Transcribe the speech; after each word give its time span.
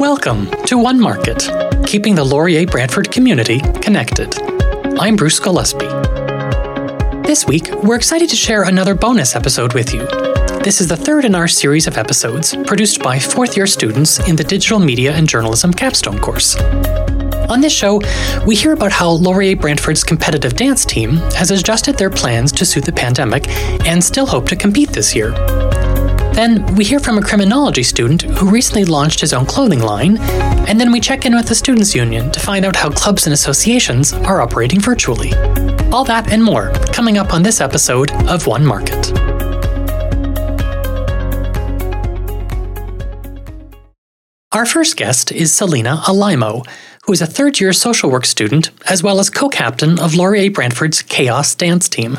Welcome 0.00 0.50
to 0.64 0.78
One 0.78 0.98
Market, 0.98 1.50
keeping 1.84 2.14
the 2.14 2.24
Laurier 2.24 2.64
Brantford 2.64 3.12
community 3.12 3.60
connected. 3.82 4.34
I'm 4.98 5.14
Bruce 5.14 5.38
Gillespie. 5.38 5.88
This 7.22 7.46
week, 7.46 7.68
we're 7.82 7.96
excited 7.96 8.30
to 8.30 8.34
share 8.34 8.62
another 8.62 8.94
bonus 8.94 9.36
episode 9.36 9.74
with 9.74 9.92
you. 9.92 10.06
This 10.64 10.80
is 10.80 10.88
the 10.88 10.96
third 10.96 11.26
in 11.26 11.34
our 11.34 11.46
series 11.46 11.86
of 11.86 11.98
episodes 11.98 12.56
produced 12.64 13.02
by 13.02 13.18
fourth 13.18 13.58
year 13.58 13.66
students 13.66 14.26
in 14.26 14.36
the 14.36 14.42
Digital 14.42 14.78
Media 14.78 15.12
and 15.12 15.28
Journalism 15.28 15.70
capstone 15.70 16.18
course. 16.18 16.56
On 17.50 17.60
this 17.60 17.74
show, 17.74 18.00
we 18.46 18.56
hear 18.56 18.72
about 18.72 18.92
how 18.92 19.10
Laurier 19.10 19.54
Brantford's 19.54 20.02
competitive 20.02 20.56
dance 20.56 20.86
team 20.86 21.16
has 21.36 21.50
adjusted 21.50 21.98
their 21.98 22.08
plans 22.08 22.52
to 22.52 22.64
suit 22.64 22.86
the 22.86 22.92
pandemic 22.92 23.46
and 23.84 24.02
still 24.02 24.24
hope 24.24 24.48
to 24.48 24.56
compete 24.56 24.88
this 24.88 25.14
year. 25.14 25.34
Then 26.32 26.64
we 26.76 26.84
hear 26.84 27.00
from 27.00 27.18
a 27.18 27.22
criminology 27.22 27.82
student 27.82 28.22
who 28.22 28.48
recently 28.48 28.84
launched 28.84 29.20
his 29.20 29.32
own 29.32 29.46
clothing 29.46 29.80
line, 29.80 30.16
and 30.68 30.80
then 30.80 30.92
we 30.92 31.00
check 31.00 31.26
in 31.26 31.34
with 31.34 31.48
the 31.48 31.54
Students' 31.54 31.94
Union 31.94 32.30
to 32.30 32.40
find 32.40 32.64
out 32.64 32.76
how 32.76 32.90
clubs 32.90 33.26
and 33.26 33.34
associations 33.34 34.12
are 34.12 34.40
operating 34.40 34.80
virtually. 34.80 35.34
All 35.92 36.04
that 36.04 36.32
and 36.32 36.42
more 36.42 36.72
coming 36.92 37.18
up 37.18 37.34
on 37.34 37.42
this 37.42 37.60
episode 37.60 38.12
of 38.28 38.46
One 38.46 38.64
Market. 38.64 39.12
Our 44.52 44.66
first 44.66 44.96
guest 44.96 45.30
is 45.32 45.54
Selena 45.54 46.02
Alaimo, 46.06 46.66
who 47.04 47.12
is 47.12 47.22
a 47.22 47.26
third 47.26 47.60
year 47.60 47.72
social 47.72 48.10
work 48.10 48.24
student 48.24 48.70
as 48.88 49.02
well 49.02 49.18
as 49.18 49.30
co 49.30 49.48
captain 49.48 49.98
of 49.98 50.14
Laurier 50.14 50.50
Brantford's 50.50 51.02
KAOS 51.02 51.56
Dance 51.56 51.88
Team. 51.88 52.18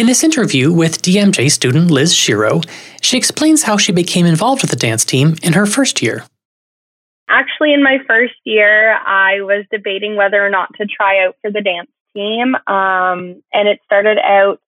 In 0.00 0.06
this 0.06 0.24
interview 0.24 0.72
with 0.72 1.02
DMJ 1.02 1.50
student 1.50 1.90
Liz 1.90 2.14
Shiro, 2.14 2.62
she 3.02 3.18
explains 3.18 3.64
how 3.64 3.76
she 3.76 3.92
became 3.92 4.24
involved 4.24 4.62
with 4.62 4.70
the 4.70 4.76
dance 4.76 5.04
team 5.04 5.36
in 5.42 5.52
her 5.52 5.66
first 5.66 6.00
year. 6.00 6.24
Actually, 7.28 7.74
in 7.74 7.82
my 7.82 7.98
first 8.08 8.32
year, 8.44 8.94
I 8.94 9.42
was 9.42 9.66
debating 9.70 10.16
whether 10.16 10.42
or 10.42 10.48
not 10.48 10.70
to 10.78 10.86
try 10.86 11.22
out 11.22 11.36
for 11.42 11.50
the 11.50 11.60
dance 11.60 11.90
team. 12.16 12.54
Um, 12.66 13.42
and 13.52 13.68
it 13.68 13.80
started 13.84 14.16
out 14.16 14.58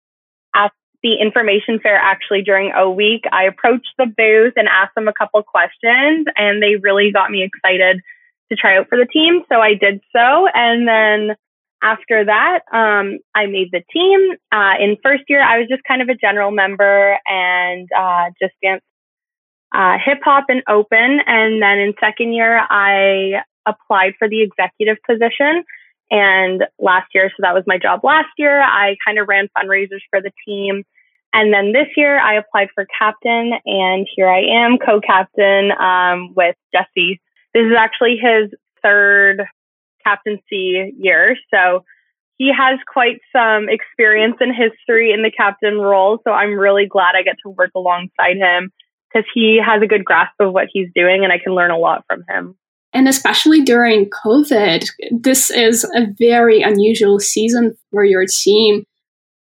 at 0.55 0.71
the 1.03 1.15
information 1.15 1.81
fair 1.81 1.97
actually 1.97 2.43
during 2.43 2.73
O 2.77 2.91
week. 2.91 3.23
I 3.33 3.45
approached 3.45 3.95
the 3.97 4.05
booth 4.05 4.53
and 4.57 4.69
asked 4.69 4.95
them 4.95 5.09
a 5.09 5.15
couple 5.15 5.43
questions, 5.45 6.27
and 6.37 6.63
they 6.63 6.77
really 6.77 7.11
got 7.11 7.31
me 7.31 7.43
excited 7.43 8.03
to 8.51 8.57
try 8.57 8.77
out 8.77 8.91
for 8.91 8.99
the 8.99 9.07
team. 9.07 9.45
So 9.51 9.63
I 9.63 9.73
did 9.73 10.03
so. 10.15 10.47
And 10.53 10.87
then 10.87 11.37
after 11.83 12.25
that, 12.25 12.61
um, 12.73 13.19
I 13.35 13.47
made 13.47 13.71
the 13.73 13.83
team. 13.93 14.37
Uh, 14.53 14.75
in 14.81 14.97
first 15.03 15.25
year, 15.29 15.43
I 15.43 15.59
was 15.59 15.69
just 15.69 15.83
kind 15.83 16.01
of 16.01 16.09
a 16.09 16.15
general 16.15 16.51
member 16.51 17.19
and 17.27 17.89
uh, 17.97 18.31
just 18.41 18.55
danced 18.63 18.85
uh, 19.75 19.97
hip 20.05 20.19
hop 20.23 20.45
and 20.49 20.63
open. 20.69 21.21
And 21.27 21.61
then 21.61 21.79
in 21.79 21.95
second 22.01 22.35
year, 22.35 22.59
I 22.59 23.43
applied 23.67 24.15
for 24.19 24.29
the 24.29 24.43
executive 24.43 24.99
position. 25.09 25.65
And 26.11 26.65
last 26.79 27.09
year, 27.15 27.31
so 27.31 27.37
that 27.41 27.55
was 27.55 27.65
my 27.67 27.79
job 27.79 28.01
last 28.05 28.29
year, 28.37 28.61
I 28.61 28.97
kind 29.05 29.19
of 29.19 29.29
ran 29.29 29.49
fundraisers 29.57 30.03
for 30.11 30.21
the 30.21 30.31
team. 30.47 30.85
And 31.33 31.53
then 31.53 31.73
this 31.73 31.89
year, 31.97 32.19
I 32.19 32.35
applied 32.35 32.69
for 32.75 32.87
captain, 32.99 33.55
and 33.65 34.07
here 34.15 34.29
I 34.29 34.41
am, 34.41 34.77
co 34.77 35.01
captain 35.01 35.73
um, 35.73 36.35
with 36.37 36.55
Jesse. 36.75 37.21
This 37.55 37.65
is 37.65 37.73
actually 37.77 38.19
his 38.21 38.51
third 38.83 39.47
captaincy 40.05 40.95
year. 40.99 41.37
So 41.53 41.85
he 42.39 42.51
has 42.57 42.79
quite 42.93 43.21
some 43.33 43.69
experience 43.69 44.37
and 44.41 44.53
history 44.55 45.13
in 45.13 45.23
the 45.23 45.31
captain 45.31 45.79
role. 45.79 46.19
So 46.25 46.33
I'm 46.33 46.59
really 46.59 46.87
glad 46.87 47.15
I 47.15 47.23
get 47.23 47.37
to 47.45 47.51
work 47.51 47.71
alongside 47.77 48.37
him 48.37 48.73
because 49.13 49.27
he 49.35 49.61
has 49.65 49.83
a 49.83 49.87
good 49.87 50.05
grasp 50.05 50.35
of 50.41 50.53
what 50.53 50.67
he's 50.73 50.89
doing 50.95 51.25
and 51.25 51.33
I 51.33 51.39
can 51.39 51.55
learn 51.55 51.71
a 51.71 51.79
lot 51.79 52.05
from 52.09 52.25
him. 52.29 52.57
And 52.93 53.09
especially 53.09 53.63
during 53.63 54.11
COVID, 54.11 54.87
this 55.11 55.51
is 55.51 55.85
a 55.95 56.07
very 56.19 56.63
unusual 56.63 57.21
season 57.21 57.77
for 57.91 58.05
your 58.05 58.27
team. 58.27 58.85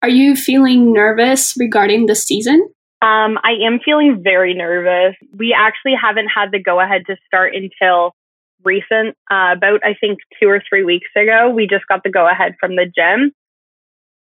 Are 0.02 0.08
you 0.08 0.36
feeling 0.36 0.92
nervous 0.92 1.54
regarding 1.58 2.06
the 2.06 2.14
season? 2.14 2.68
Um, 3.00 3.38
I 3.44 3.52
am 3.64 3.78
feeling 3.84 4.20
very 4.22 4.54
nervous. 4.54 5.16
We 5.32 5.56
actually 5.56 5.94
haven't 6.00 6.28
had 6.28 6.50
the 6.52 6.60
go 6.60 6.80
ahead 6.80 7.02
to 7.06 7.16
start 7.26 7.54
until 7.54 8.12
recent, 8.64 9.16
uh, 9.30 9.54
about 9.56 9.80
I 9.84 9.94
think 10.00 10.18
two 10.40 10.48
or 10.48 10.62
three 10.68 10.84
weeks 10.84 11.08
ago, 11.16 11.50
we 11.50 11.66
just 11.66 11.86
got 11.86 12.02
the 12.02 12.10
go 12.10 12.28
ahead 12.28 12.56
from 12.60 12.76
the 12.76 12.86
gym. 12.86 13.32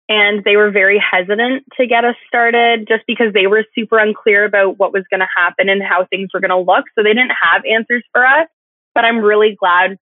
And 0.08 0.42
they 0.42 0.56
were 0.56 0.72
very 0.72 0.98
hesitant 0.98 1.64
to 1.76 1.86
get 1.86 2.04
us 2.04 2.16
started 2.26 2.88
just 2.88 3.04
because 3.06 3.32
they 3.32 3.46
were 3.46 3.64
super 3.76 3.96
unclear 3.98 4.44
about 4.44 4.76
what 4.76 4.92
was 4.92 5.04
going 5.08 5.20
to 5.20 5.28
happen 5.36 5.68
and 5.68 5.80
how 5.80 6.04
things 6.10 6.30
were 6.34 6.40
going 6.40 6.50
to 6.50 6.58
look. 6.58 6.84
So 6.96 7.04
they 7.04 7.14
didn't 7.14 7.30
have 7.40 7.62
answers 7.64 8.02
for 8.12 8.26
us. 8.26 8.48
But 8.92 9.04
I'm 9.04 9.18
really 9.18 9.56
glad 9.58 9.98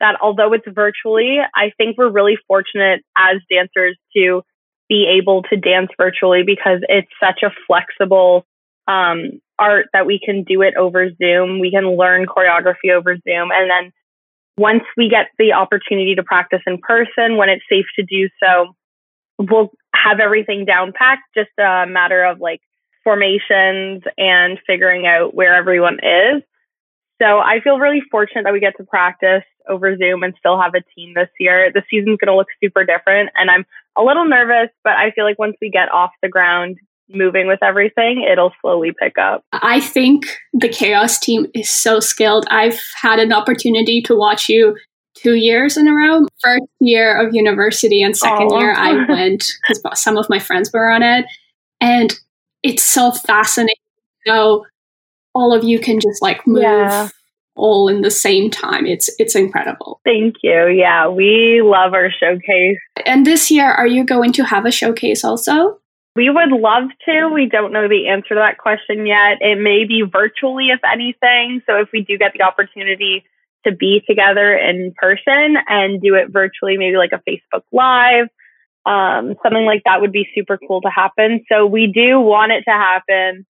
that 0.00 0.16
although 0.20 0.52
it's 0.52 0.66
virtually, 0.66 1.38
I 1.54 1.70
think 1.78 1.96
we're 1.96 2.10
really 2.10 2.36
fortunate 2.48 3.04
as 3.16 3.36
dancers 3.48 3.96
to 4.16 4.42
be 4.88 5.06
able 5.06 5.44
to 5.44 5.56
dance 5.56 5.90
virtually 5.96 6.42
because 6.42 6.80
it's 6.88 7.08
such 7.20 7.44
a 7.44 7.52
flexible 7.68 8.44
um, 8.86 9.40
art 9.58 9.86
that 9.92 10.06
we 10.06 10.20
can 10.22 10.42
do 10.44 10.62
it 10.62 10.74
over 10.76 11.10
Zoom. 11.14 11.60
We 11.60 11.70
can 11.70 11.96
learn 11.96 12.26
choreography 12.26 12.92
over 12.92 13.16
Zoom. 13.16 13.50
And 13.52 13.70
then 13.70 13.92
once 14.56 14.82
we 14.96 15.08
get 15.08 15.28
the 15.38 15.52
opportunity 15.52 16.14
to 16.14 16.22
practice 16.22 16.60
in 16.66 16.78
person, 16.78 17.36
when 17.36 17.48
it's 17.48 17.64
safe 17.68 17.86
to 17.96 18.04
do 18.04 18.28
so, 18.42 18.74
we'll 19.38 19.70
have 19.94 20.20
everything 20.20 20.64
down 20.64 20.92
packed, 20.92 21.22
just 21.34 21.50
a 21.58 21.86
matter 21.86 22.24
of 22.24 22.40
like 22.40 22.60
formations 23.04 24.02
and 24.18 24.58
figuring 24.66 25.06
out 25.06 25.34
where 25.34 25.54
everyone 25.54 25.98
is. 26.02 26.42
So 27.20 27.38
I 27.38 27.60
feel 27.62 27.78
really 27.78 28.02
fortunate 28.10 28.44
that 28.44 28.52
we 28.52 28.60
get 28.60 28.76
to 28.78 28.84
practice 28.84 29.44
over 29.68 29.96
Zoom 29.96 30.22
and 30.22 30.34
still 30.38 30.60
have 30.60 30.74
a 30.74 30.82
team 30.94 31.14
this 31.14 31.28
year. 31.38 31.70
The 31.72 31.82
season's 31.88 32.18
going 32.18 32.32
to 32.32 32.36
look 32.36 32.48
super 32.62 32.84
different 32.84 33.30
and 33.36 33.50
I'm 33.50 33.64
a 33.96 34.02
little 34.02 34.24
nervous, 34.24 34.70
but 34.82 34.94
I 34.94 35.12
feel 35.12 35.24
like 35.24 35.38
once 35.38 35.56
we 35.60 35.70
get 35.70 35.92
off 35.92 36.10
the 36.20 36.28
ground, 36.28 36.78
moving 37.14 37.46
with 37.46 37.62
everything, 37.62 38.26
it'll 38.30 38.52
slowly 38.60 38.92
pick 38.98 39.18
up. 39.18 39.44
I 39.52 39.80
think 39.80 40.26
the 40.52 40.68
KAOS 40.68 41.20
team 41.20 41.46
is 41.54 41.70
so 41.70 42.00
skilled. 42.00 42.46
I've 42.50 42.80
had 43.00 43.18
an 43.18 43.32
opportunity 43.32 44.02
to 44.02 44.16
watch 44.16 44.48
you 44.48 44.76
two 45.14 45.34
years 45.34 45.76
in 45.76 45.88
a 45.88 45.94
row. 45.94 46.26
First 46.40 46.64
year 46.80 47.20
of 47.20 47.34
university 47.34 48.02
and 48.02 48.16
second 48.16 48.48
Aww. 48.48 48.60
year 48.60 48.74
I 48.74 48.92
went 49.08 49.44
because 49.68 50.00
some 50.00 50.16
of 50.16 50.28
my 50.28 50.38
friends 50.38 50.70
were 50.72 50.90
on 50.90 51.02
it. 51.02 51.26
And 51.80 52.14
it's 52.62 52.84
so 52.84 53.10
fascinating 53.10 53.74
So 54.26 54.64
all 55.34 55.52
of 55.54 55.64
you 55.64 55.78
can 55.78 55.98
just 56.00 56.22
like 56.22 56.46
move 56.46 56.62
yeah. 56.62 57.08
all 57.56 57.88
in 57.88 58.02
the 58.02 58.10
same 58.10 58.50
time. 58.50 58.86
It's 58.86 59.10
it's 59.18 59.34
incredible. 59.34 60.00
Thank 60.04 60.36
you. 60.42 60.68
Yeah, 60.68 61.08
we 61.08 61.60
love 61.62 61.94
our 61.94 62.10
showcase. 62.10 62.78
And 63.04 63.26
this 63.26 63.50
year 63.50 63.70
are 63.70 63.86
you 63.86 64.04
going 64.04 64.32
to 64.34 64.44
have 64.44 64.66
a 64.66 64.72
showcase 64.72 65.24
also? 65.24 65.78
We 66.14 66.28
would 66.28 66.50
love 66.50 66.90
to. 67.06 67.28
We 67.32 67.46
don't 67.46 67.72
know 67.72 67.88
the 67.88 68.08
answer 68.08 68.30
to 68.30 68.34
that 68.34 68.58
question 68.58 69.06
yet. 69.06 69.38
It 69.40 69.58
may 69.58 69.84
be 69.84 70.02
virtually, 70.02 70.68
if 70.68 70.80
anything. 70.84 71.62
So 71.66 71.80
if 71.80 71.88
we 71.92 72.02
do 72.02 72.18
get 72.18 72.32
the 72.34 72.42
opportunity 72.42 73.24
to 73.64 73.72
be 73.72 74.02
together 74.06 74.54
in 74.54 74.92
person 74.96 75.56
and 75.68 76.02
do 76.02 76.14
it 76.14 76.30
virtually, 76.30 76.76
maybe 76.76 76.96
like 76.96 77.12
a 77.12 77.22
Facebook 77.28 77.62
Live, 77.72 78.28
um, 78.84 79.36
something 79.42 79.64
like 79.64 79.82
that 79.84 80.00
would 80.00 80.12
be 80.12 80.28
super 80.34 80.58
cool 80.58 80.82
to 80.82 80.90
happen. 80.90 81.44
So 81.50 81.66
we 81.66 81.86
do 81.86 82.20
want 82.20 82.52
it 82.52 82.64
to 82.64 82.72
happen. 82.72 83.46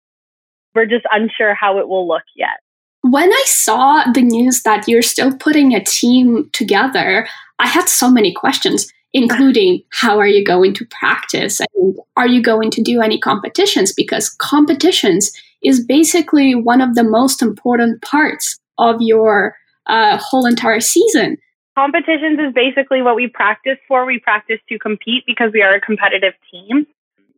We're 0.74 0.86
just 0.86 1.06
unsure 1.10 1.54
how 1.54 1.78
it 1.78 1.88
will 1.88 2.06
look 2.06 2.24
yet. 2.36 2.60
When 3.00 3.32
I 3.32 3.44
saw 3.46 4.04
the 4.12 4.22
news 4.22 4.62
that 4.62 4.86
you're 4.86 5.02
still 5.02 5.36
putting 5.36 5.74
a 5.74 5.82
team 5.82 6.48
together, 6.52 7.26
I 7.58 7.66
had 7.66 7.88
so 7.88 8.10
many 8.10 8.32
questions 8.32 8.92
including 9.12 9.82
how 9.90 10.18
are 10.18 10.26
you 10.26 10.44
going 10.44 10.72
to 10.74 10.86
practice 10.86 11.60
and 11.60 11.96
are 12.16 12.26
you 12.26 12.42
going 12.42 12.70
to 12.70 12.82
do 12.82 13.00
any 13.00 13.18
competitions? 13.18 13.92
Because 13.92 14.30
competitions 14.30 15.32
is 15.62 15.84
basically 15.84 16.54
one 16.54 16.80
of 16.80 16.94
the 16.94 17.04
most 17.04 17.42
important 17.42 18.03
parts 18.03 18.59
of 18.78 18.97
your 19.00 19.56
uh, 19.86 20.18
whole 20.18 20.47
entire 20.47 20.80
season. 20.80 21.36
Competitions 21.76 22.38
is 22.38 22.53
basically 22.54 23.00
what 23.03 23.16
we 23.16 23.28
practice 23.28 23.78
for. 23.88 24.04
We 24.04 24.18
practice 24.18 24.59
to 24.68 24.78
compete 24.78 25.24
because 25.26 25.50
we 25.53 25.62
are 25.62 25.74
a 25.74 25.80
competitive 25.80 26.34
team. 26.50 26.86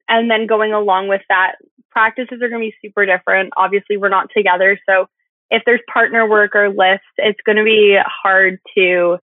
And 0.09 0.31
then 0.31 0.47
going 0.47 0.73
along 0.73 1.09
with 1.09 1.23
that 1.29 1.57
practices 1.91 2.43
are 2.43 2.49
going 2.49 2.61
to 2.61 2.71
be 2.71 2.75
super 2.83 3.07
different. 3.07 3.53
Obviously 3.57 3.97
we're 3.97 4.09
not 4.09 4.29
together. 4.37 4.79
So 4.89 5.07
if 5.51 5.63
there's 5.65 5.81
partner 5.93 6.29
work 6.29 6.55
or 6.55 6.69
lists 6.69 7.07
it's 7.17 7.39
going 7.47 7.57
to 7.57 7.65
be 7.65 7.97
hard 8.05 8.59
to 8.77 9.19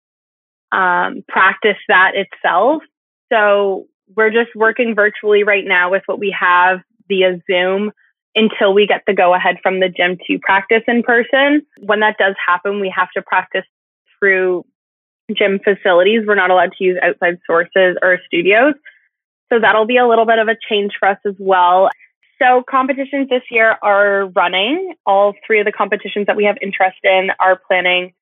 um, 0.72 1.24
practice 1.28 1.76
that 1.88 2.12
itself. 2.14 2.82
So 3.32 3.86
we're 4.16 4.30
just 4.30 4.54
working 4.54 4.94
virtually 4.94 5.44
right 5.44 5.64
now 5.64 5.90
with 5.90 6.02
what 6.06 6.18
we 6.18 6.34
have 6.38 6.80
via 7.08 7.40
Zoom 7.50 7.92
until 8.34 8.72
we 8.72 8.86
get 8.86 9.02
the 9.06 9.14
go 9.14 9.34
ahead 9.34 9.56
from 9.62 9.80
the 9.80 9.88
gym 9.88 10.18
to 10.26 10.38
practice 10.38 10.82
in 10.86 11.02
person. 11.02 11.62
When 11.80 12.00
that 12.00 12.16
does 12.18 12.34
happen, 12.44 12.80
we 12.80 12.92
have 12.94 13.10
to 13.16 13.22
practice 13.22 13.64
through 14.18 14.64
gym 15.36 15.60
facilities. 15.62 16.22
We're 16.26 16.34
not 16.34 16.50
allowed 16.50 16.72
to 16.78 16.84
use 16.84 16.98
outside 17.02 17.38
sources 17.46 17.96
or 18.02 18.18
studios. 18.26 18.74
So 19.52 19.58
that'll 19.60 19.86
be 19.86 19.96
a 19.96 20.06
little 20.06 20.26
bit 20.26 20.38
of 20.38 20.48
a 20.48 20.56
change 20.68 20.92
for 20.98 21.08
us 21.08 21.18
as 21.26 21.34
well. 21.38 21.88
So 22.40 22.62
competitions 22.68 23.28
this 23.28 23.42
year 23.50 23.76
are 23.82 24.26
running. 24.26 24.94
All 25.04 25.34
three 25.46 25.60
of 25.60 25.66
the 25.66 25.72
competitions 25.72 26.26
that 26.26 26.36
we 26.36 26.44
have 26.44 26.56
interest 26.62 26.98
in 27.02 27.30
are 27.40 27.60
planning 27.66 28.12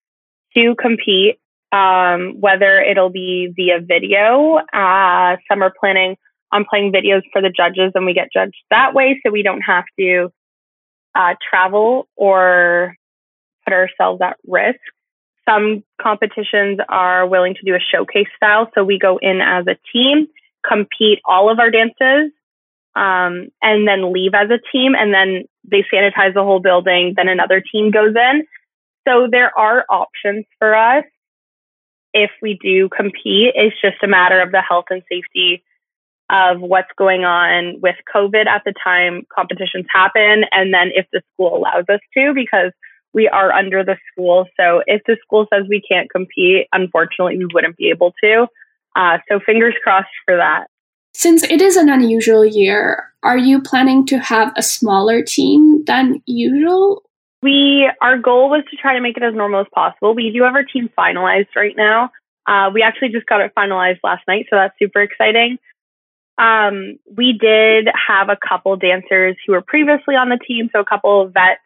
to 0.55 0.75
compete. 0.81 1.39
Um, 1.77 2.41
whether 2.41 2.81
it'll 2.81 3.11
be 3.11 3.53
via 3.55 3.81
video, 3.81 4.57
uh, 4.73 5.37
some 5.47 5.63
are 5.63 5.75
planning 5.79 6.17
on 6.51 6.65
playing 6.65 6.91
videos 6.91 7.23
for 7.33 7.43
the 7.43 7.51
judges, 7.51 7.93
and 7.95 8.07
we 8.07 8.15
get 8.15 8.29
judged 8.33 8.57
that 8.71 8.95
way, 8.95 9.21
so 9.23 9.31
we 9.31 9.43
don't 9.43 9.61
have 9.61 9.85
to 9.99 10.33
uh, 11.15 11.35
travel 11.51 12.09
or 12.17 12.95
put 13.65 13.75
ourselves 13.75 14.23
at 14.23 14.39
risk. 14.47 14.79
Some 15.47 15.85
competitions 16.01 16.79
are 16.89 17.27
willing 17.27 17.55
to 17.55 17.65
do 17.67 17.75
a 17.75 17.81
showcase 17.93 18.29
style, 18.37 18.71
so 18.75 18.83
we 18.83 18.99
go 18.99 19.19
in 19.21 19.41
as 19.43 19.67
a 19.67 19.77
team, 19.93 20.29
compete 20.67 21.19
all 21.27 21.51
of 21.51 21.59
our 21.59 21.71
dances, 21.71 22.33
um, 22.95 23.49
and 23.61 23.87
then 23.87 24.15
leave 24.15 24.33
as 24.35 24.49
a 24.49 24.61
team, 24.73 24.95
and 24.95 25.13
then 25.13 25.45
they 25.71 25.85
sanitize 25.93 26.33
the 26.33 26.43
whole 26.43 26.61
building. 26.61 27.13
Then 27.17 27.29
another 27.29 27.61
team 27.61 27.91
goes 27.91 28.15
in. 28.17 28.47
So 29.07 29.29
there 29.31 29.57
are 29.59 29.85
options 29.91 30.47
for 30.59 30.75
us 30.75 31.05
if 32.17 32.31
we 32.41 32.59
do 32.61 32.89
compete. 32.89 33.53
It's 33.55 33.77
just 33.81 34.03
a 34.03 34.09
matter 34.09 34.41
of 34.41 34.51
the 34.51 34.63
health 34.63 34.87
and 34.89 35.03
safety 35.09 35.63
of 36.31 36.61
what's 36.61 36.89
going 36.97 37.25
on 37.25 37.79
with 37.81 37.95
COVID 38.13 38.47
at 38.47 38.63
the 38.65 38.73
time 38.83 39.27
competitions 39.33 39.87
happen, 39.95 40.45
and 40.51 40.75
then 40.75 40.91
if 40.95 41.07
the 41.13 41.23
school 41.33 41.57
allows 41.57 41.85
us 41.89 42.01
to, 42.15 42.33
because 42.35 42.73
we 43.13 43.29
are 43.29 43.53
under 43.53 43.85
the 43.85 43.97
school. 44.11 44.47
So 44.59 44.83
if 44.87 45.03
the 45.07 45.17
school 45.23 45.47
says 45.53 45.67
we 45.69 45.81
can't 45.81 46.11
compete, 46.11 46.67
unfortunately, 46.73 47.39
we 47.39 47.47
wouldn't 47.53 47.77
be 47.77 47.91
able 47.91 48.13
to. 48.25 48.47
Uh, 48.97 49.19
so 49.29 49.39
fingers 49.45 49.75
crossed 49.85 50.09
for 50.25 50.37
that. 50.37 50.67
Since 51.15 51.45
it 51.45 51.63
is 51.63 51.77
an 51.77 51.89
unusual 51.89 52.45
year, 52.45 53.13
are 53.23 53.39
you 53.39 53.63
planning 53.63 54.05
to 54.07 54.19
have 54.19 54.53
a 54.57 54.63
smaller 54.63 55.23
team 55.23 55.85
than 55.85 56.23
usual? 56.27 57.03
We 57.43 57.91
our 58.01 58.19
goal 58.19 58.51
was 58.51 58.65
to 58.71 58.77
try 58.77 58.95
to 58.95 59.01
make 59.01 59.17
it 59.17 59.23
as 59.23 59.35
normal 59.35 59.61
as 59.61 59.67
possible. 59.75 60.15
We 60.15 60.31
do 60.33 60.43
have 60.43 60.55
our 60.55 60.65
team 60.65 60.91
finalized 60.99 61.55
right 61.55 61.77
now. 61.77 62.11
Uh, 62.47 62.71
we 62.73 62.83
actually 62.83 63.11
just 63.11 63.27
got 63.27 63.41
it 63.41 63.53
finalized 63.57 63.99
last 64.03 64.23
night, 64.29 64.47
so 64.49 64.57
that's 64.57 64.75
super 64.79 65.01
exciting. 65.01 65.59
Um, 66.39 66.99
we 67.17 67.33
did 67.33 67.89
have 67.95 68.29
a 68.29 68.37
couple 68.37 68.77
dancers 68.77 69.37
who 69.47 69.53
were 69.53 69.63
previously 69.63 70.15
on 70.15 70.29
the 70.29 70.39
team, 70.39 70.69
so 70.73 70.81
a 70.81 70.85
couple 70.85 71.23
of 71.23 71.33
vets 71.33 71.61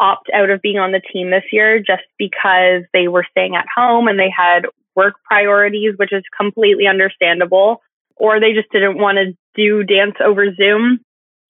opt 0.00 0.28
out 0.34 0.50
of 0.50 0.60
being 0.60 0.78
on 0.78 0.92
the 0.92 1.00
team 1.00 1.30
this 1.30 1.44
year 1.52 1.78
just 1.78 2.02
because 2.18 2.82
they 2.92 3.08
were 3.08 3.24
staying 3.30 3.54
at 3.54 3.66
home 3.74 4.08
and 4.08 4.18
they 4.18 4.30
had 4.30 4.66
work 4.96 5.14
priorities, 5.24 5.94
which 5.96 6.12
is 6.12 6.24
completely 6.36 6.86
understandable 6.86 7.80
or 8.16 8.40
they 8.40 8.52
just 8.52 8.70
didn't 8.70 8.98
want 8.98 9.18
to 9.18 9.36
do 9.54 9.82
dance 9.82 10.14
over 10.24 10.54
Zoom. 10.54 11.00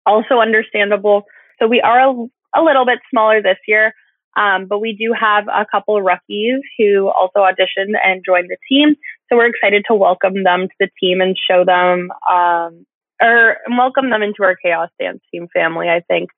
Also 0.05 0.39
understandable. 0.39 1.23
So 1.59 1.67
we 1.67 1.81
are 1.81 2.13
a, 2.55 2.61
little 2.61 2.85
bit 2.85 2.99
smaller 3.09 3.41
this 3.41 3.57
year, 3.67 3.93
um, 4.37 4.67
but 4.67 4.79
we 4.79 4.93
do 4.93 5.13
have 5.17 5.47
a 5.47 5.65
couple 5.69 5.97
of 5.97 6.03
rookies 6.03 6.61
who 6.77 7.09
also 7.09 7.39
auditioned 7.39 7.93
and 8.03 8.23
joined 8.25 8.49
the 8.49 8.57
team. 8.69 8.95
So 9.29 9.37
we're 9.37 9.47
excited 9.47 9.85
to 9.87 9.95
welcome 9.95 10.43
them 10.43 10.67
to 10.67 10.73
the 10.79 10.89
team 10.99 11.21
and 11.21 11.37
show 11.37 11.63
them, 11.63 12.09
um, 12.29 12.85
or 13.21 13.57
welcome 13.69 14.09
them 14.09 14.21
into 14.21 14.43
our 14.43 14.55
KAOS 14.63 14.89
Dance 14.99 15.21
Team 15.31 15.47
family, 15.53 15.87
I 15.89 16.01
think. 16.01 16.29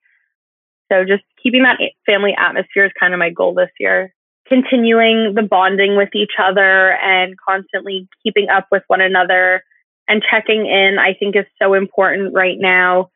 So 0.92 1.04
just 1.04 1.24
keeping 1.42 1.64
that 1.64 1.80
family 2.06 2.36
atmosphere 2.38 2.86
is 2.86 2.92
kind 3.00 3.14
of 3.14 3.20
my 3.20 3.30
goal 3.30 3.54
this 3.54 3.72
year. 3.80 4.14
Continuing 4.48 5.34
the 5.36 5.44
bonding 5.44 5.98
with 5.98 6.16
each 6.16 6.34
other 6.42 6.94
and 6.94 7.36
constantly 7.38 8.08
keeping 8.24 8.48
up 8.48 8.68
with 8.72 8.84
one 8.88 9.02
another 9.02 9.64
and 10.08 10.24
checking 10.30 10.66
in, 10.66 10.98
I 11.00 11.14
think 11.14 11.36
is 11.36 11.46
so 11.62 11.74
important 11.74 12.34
right 12.34 12.56
now, 12.58 13.10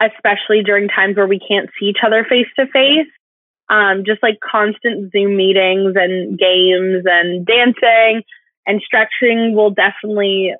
especially 0.00 0.62
during 0.62 0.88
times 0.88 1.16
where 1.16 1.26
we 1.26 1.40
can't 1.40 1.70
see 1.78 1.86
each 1.86 1.98
other 2.04 2.24
face 2.28 2.46
to 2.58 2.66
face. 2.66 3.08
Just 4.06 4.22
like 4.22 4.38
constant 4.40 5.12
Zoom 5.12 5.36
meetings 5.36 5.94
and 5.96 6.38
games 6.38 7.04
and 7.06 7.46
dancing 7.46 8.22
and 8.66 8.82
stretching 8.84 9.54
will 9.54 9.70
definitely 9.70 10.54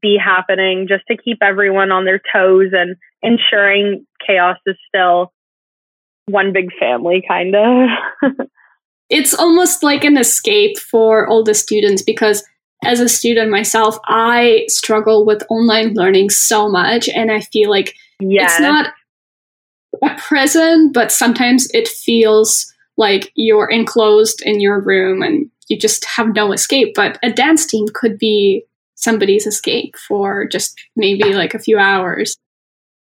be 0.00 0.16
happening 0.22 0.86
just 0.88 1.04
to 1.08 1.16
keep 1.16 1.38
everyone 1.42 1.90
on 1.90 2.04
their 2.04 2.20
toes 2.32 2.70
and 2.72 2.96
ensuring 3.22 4.06
KAOS 4.28 4.56
is 4.66 4.76
still 4.86 5.32
one 6.26 6.52
big 6.52 6.70
family, 6.78 7.22
kind 7.26 7.54
of. 7.56 7.88
it's 9.10 9.34
almost 9.34 9.82
like 9.82 10.04
an 10.04 10.16
escape 10.16 10.78
for 10.78 11.26
all 11.26 11.42
the 11.42 11.54
students 11.54 12.02
because 12.02 12.44
as 12.84 13.00
a 13.00 13.08
student 13.08 13.50
myself, 13.50 13.98
I 14.04 14.66
struggle 14.68 15.26
with 15.26 15.42
online 15.48 15.94
learning 15.94 16.30
so 16.30 16.68
much, 16.68 17.08
and 17.08 17.32
I 17.32 17.40
feel 17.40 17.70
like 17.70 17.96
yes. 18.20 18.52
it's 18.52 18.60
not 18.60 18.92
a 20.02 20.16
prison, 20.18 20.92
but 20.92 21.12
sometimes 21.12 21.68
it 21.72 21.88
feels 21.88 22.72
like 22.96 23.32
you're 23.34 23.70
enclosed 23.70 24.42
in 24.42 24.60
your 24.60 24.80
room 24.80 25.22
and 25.22 25.50
you 25.68 25.78
just 25.78 26.04
have 26.04 26.34
no 26.34 26.52
escape. 26.52 26.94
But 26.94 27.18
a 27.22 27.30
dance 27.30 27.66
team 27.66 27.86
could 27.94 28.18
be 28.18 28.64
somebody's 28.94 29.46
escape 29.46 29.96
for 29.96 30.46
just 30.46 30.78
maybe 30.96 31.32
like 31.34 31.54
a 31.54 31.58
few 31.58 31.78
hours. 31.78 32.36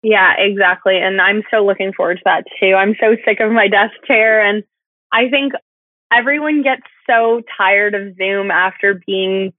Yeah, 0.03 0.33
exactly. 0.38 0.98
And 0.98 1.21
I'm 1.21 1.44
so 1.51 1.65
looking 1.65 1.94
forward 1.94 2.18
to 2.18 2.24
that 2.25 2.45
too. 2.59 2.74
I'm 2.74 2.95
so 3.00 3.15
sick 3.25 3.39
of 3.39 3.51
my 3.51 3.68
desk 3.68 3.94
chair. 4.06 4.44
And 4.44 4.63
I 5.12 5.30
think 5.30 5.54
everyone 6.12 6.63
gets 6.63 6.83
so 7.07 7.42
tired 7.57 7.94
of 7.94 8.15
Zoom 8.18 8.51
after 8.51 9.01
being 9.06 9.54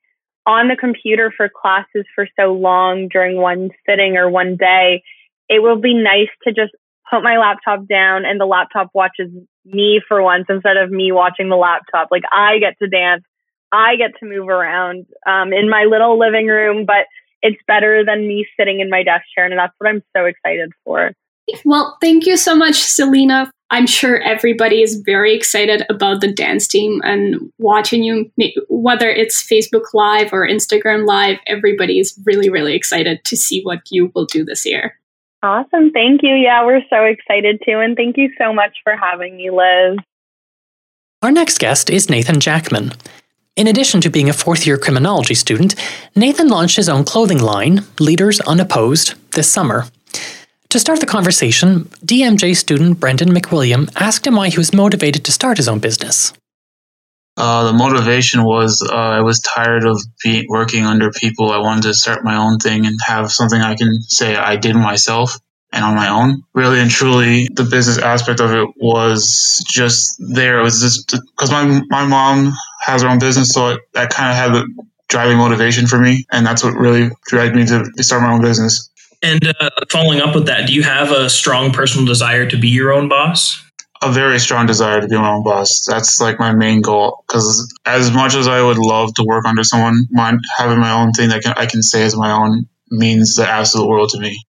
on 0.47 0.69
the 0.69 0.77
computer 0.77 1.33
for 1.37 1.49
classes 1.49 2.05
for 2.15 2.27
so 2.39 2.53
long 2.53 3.09
during 3.09 3.37
one 3.37 3.71
sitting 3.89 4.17
or 4.17 4.29
one 4.29 4.57
day. 4.57 5.03
It 5.49 5.63
will 5.63 5.81
be 5.81 5.95
nice 5.95 6.31
to 6.47 6.53
just 6.53 6.73
put 7.11 7.23
my 7.23 7.37
laptop 7.37 7.87
down 7.87 8.25
and 8.25 8.41
the 8.41 8.47
laptop 8.47 8.89
watches 8.95 9.31
me 9.65 10.01
for 10.07 10.23
once 10.23 10.47
instead 10.49 10.77
of 10.77 10.91
me 10.91 11.13
watching 11.13 11.49
the 11.49 11.57
laptop. 11.57 12.09
Like 12.11 12.23
I 12.33 12.59
get 12.59 12.79
to 12.81 12.89
dance, 12.89 13.23
I 13.71 13.97
get 13.97 14.13
to 14.21 14.27
move 14.27 14.49
around 14.49 15.07
um, 15.27 15.53
in 15.53 15.69
my 15.69 15.85
little 15.85 16.19
living 16.19 16.47
room, 16.47 16.85
but 16.87 17.07
it's 17.43 17.61
better 17.67 18.05
than 18.05 18.27
me 18.27 18.47
sitting 18.59 18.81
in 18.81 18.89
my 18.89 19.03
desk 19.03 19.25
chair. 19.35 19.45
And 19.47 19.59
that's 19.59 19.75
what 19.79 19.91
I'm 19.91 20.03
so 20.17 20.25
excited 20.25 20.71
for. 20.85 21.13
Well, 21.65 21.99
thank 22.01 22.27
you 22.27 22.37
so 22.37 22.55
much, 22.55 22.77
Selena. 22.77 23.51
I'm 23.71 23.87
sure 23.87 24.21
everybody 24.21 24.83
is 24.83 25.03
very 25.05 25.35
excited 25.35 25.85
about 25.89 26.21
the 26.21 26.31
dance 26.31 26.69
team 26.69 27.01
and 27.05 27.51
watching 27.59 28.05
you, 28.05 28.31
whether 28.69 29.09
it's 29.09 29.43
Facebook 29.43 29.95
Live 29.95 30.33
or 30.33 30.47
Instagram 30.47 31.07
Live. 31.07 31.39
Everybody 31.47 31.99
is 31.99 32.19
really, 32.25 32.51
really 32.51 32.75
excited 32.75 33.25
to 33.25 33.37
see 33.37 33.63
what 33.63 33.81
you 33.91 34.13
will 34.15 34.27
do 34.27 34.45
this 34.45 34.67
year. 34.67 34.99
Awesome. 35.43 35.91
Thank 35.91 36.23
you. 36.23 36.35
Yeah, 36.35 36.65
we're 36.65 36.83
so 36.89 37.05
excited 37.05 37.61
too. 37.67 37.79
And 37.79 37.97
thank 37.97 38.17
you 38.17 38.31
so 38.39 38.53
much 38.53 38.79
for 38.85 38.97
having 38.97 39.37
me, 39.37 39.51
Liz. 39.51 39.99
Our 41.23 41.33
next 41.33 41.59
guest 41.59 41.91
is 41.91 42.09
Nathan 42.09 42.41
Jackman. 42.41 42.93
In 43.55 43.67
addition 43.67 44.01
to 44.01 44.11
being 44.11 44.29
a 44.29 44.33
fourth 44.33 44.67
year 44.67 44.79
criminology 44.79 45.35
student, 45.35 45.75
Nathan 46.17 46.49
launched 46.49 46.77
his 46.77 46.89
own 46.89 47.05
clothing 47.05 47.39
line, 47.41 47.81
Leaders 48.01 48.41
Unopposed, 48.41 49.15
this 49.33 49.51
summer. 49.51 49.87
To 50.71 50.79
start 50.79 51.01
the 51.01 51.07
conversation, 51.07 51.85
DMJ 52.05 52.57
student 52.57 52.99
Brendan 52.99 53.29
McWilliam 53.29 53.91
asked 53.95 54.27
him 54.27 54.37
why 54.37 54.49
he 54.49 54.57
was 54.57 54.73
motivated 54.73 55.23
to 55.25 55.33
start 55.33 55.59
his 55.59 55.69
own 55.69 55.81
business. 55.81 56.33
Uh, 57.37 57.65
the 57.65 57.73
motivation 57.73 58.45
was 58.45 58.83
uh, 58.83 58.95
I 58.95 59.21
was 59.21 59.41
tired 59.41 59.87
of 59.87 60.01
working 60.49 60.85
under 60.85 61.11
people. 61.11 61.51
I 61.51 61.59
wanted 61.59 61.85
to 61.85 61.95
start 61.95 62.25
my 62.25 62.37
own 62.37 62.59
thing 62.59 62.87
and 62.87 62.99
have 63.07 63.33
something 63.33 63.61
I 63.61 63.75
can 63.75 64.03
say 64.03 64.37
I 64.37 64.57
did 64.57 64.77
myself 64.77 65.39
and 65.73 65.85
on 65.85 65.95
my 65.95 66.09
own. 66.09 66.43
Really 66.53 66.81
and 66.81 66.91
truly, 66.91 67.49
the 67.51 67.65
business 67.65 67.99
aspect 67.99 68.41
of 68.41 68.53
it 68.53 68.69
was 68.77 69.65
just 69.67 70.17
there. 70.19 70.61
It 70.61 70.63
was 70.63 70.81
just 70.81 71.11
because 71.11 71.51
my 71.51 71.81
my 71.89 72.07
mom 72.07 72.53
has 72.81 73.03
her 73.03 73.09
own 73.09 73.19
business, 73.19 73.53
so 73.53 73.71
it, 73.71 73.81
that 73.95 74.11
kind 74.11 74.31
of 74.31 74.37
had 74.37 74.53
the 74.53 74.85
driving 75.09 75.39
motivation 75.39 75.87
for 75.87 75.99
me, 75.99 76.27
and 76.31 76.45
that's 76.45 76.63
what 76.63 76.75
really 76.75 77.11
dragged 77.27 77.57
me 77.57 77.65
to 77.67 78.03
start 78.03 78.23
my 78.23 78.33
own 78.33 78.43
business. 78.43 78.91
And 79.23 79.55
uh, 79.61 79.71
following 79.89 80.21
up 80.21 80.35
with 80.35 80.47
that, 80.47 80.67
do 80.67 80.75
you 80.75 80.83
have 80.83 81.13
a 81.13 81.31
strong 81.31 81.73
personal 81.73 82.07
desire 82.07 82.45
to 82.51 82.59
be 82.59 82.69
your 82.69 82.93
own 82.93 83.09
boss? 83.09 83.63
A 84.03 84.11
very 84.11 84.41
strong 84.41 84.67
desire 84.67 85.01
to 85.01 85.07
be 85.07 85.17
my 85.17 85.33
own 85.33 85.45
boss. 85.45 85.87
That's 85.87 86.21
like 86.21 86.39
my 86.39 86.53
main 86.53 86.81
goal. 86.81 87.25
Because 87.27 87.73
as 87.87 88.11
much 88.11 88.35
as 88.35 88.49
I 88.49 88.61
would 88.61 88.79
love 88.79 89.15
to 89.15 89.25
work 89.25 89.45
under 89.45 89.63
someone, 89.63 90.09
having 90.57 90.81
my 90.81 90.93
own 90.93 91.13
thing 91.13 91.29
that 91.29 91.43
can, 91.43 91.55
I 91.57 91.67
can 91.67 91.83
say 91.83 92.03
is 92.03 92.17
my 92.17 92.33
own 92.33 92.69
means 92.91 93.37
the 93.37 93.49
absolute 93.49 93.87
world 93.87 94.11
to 94.11 94.21
me. 94.21 94.43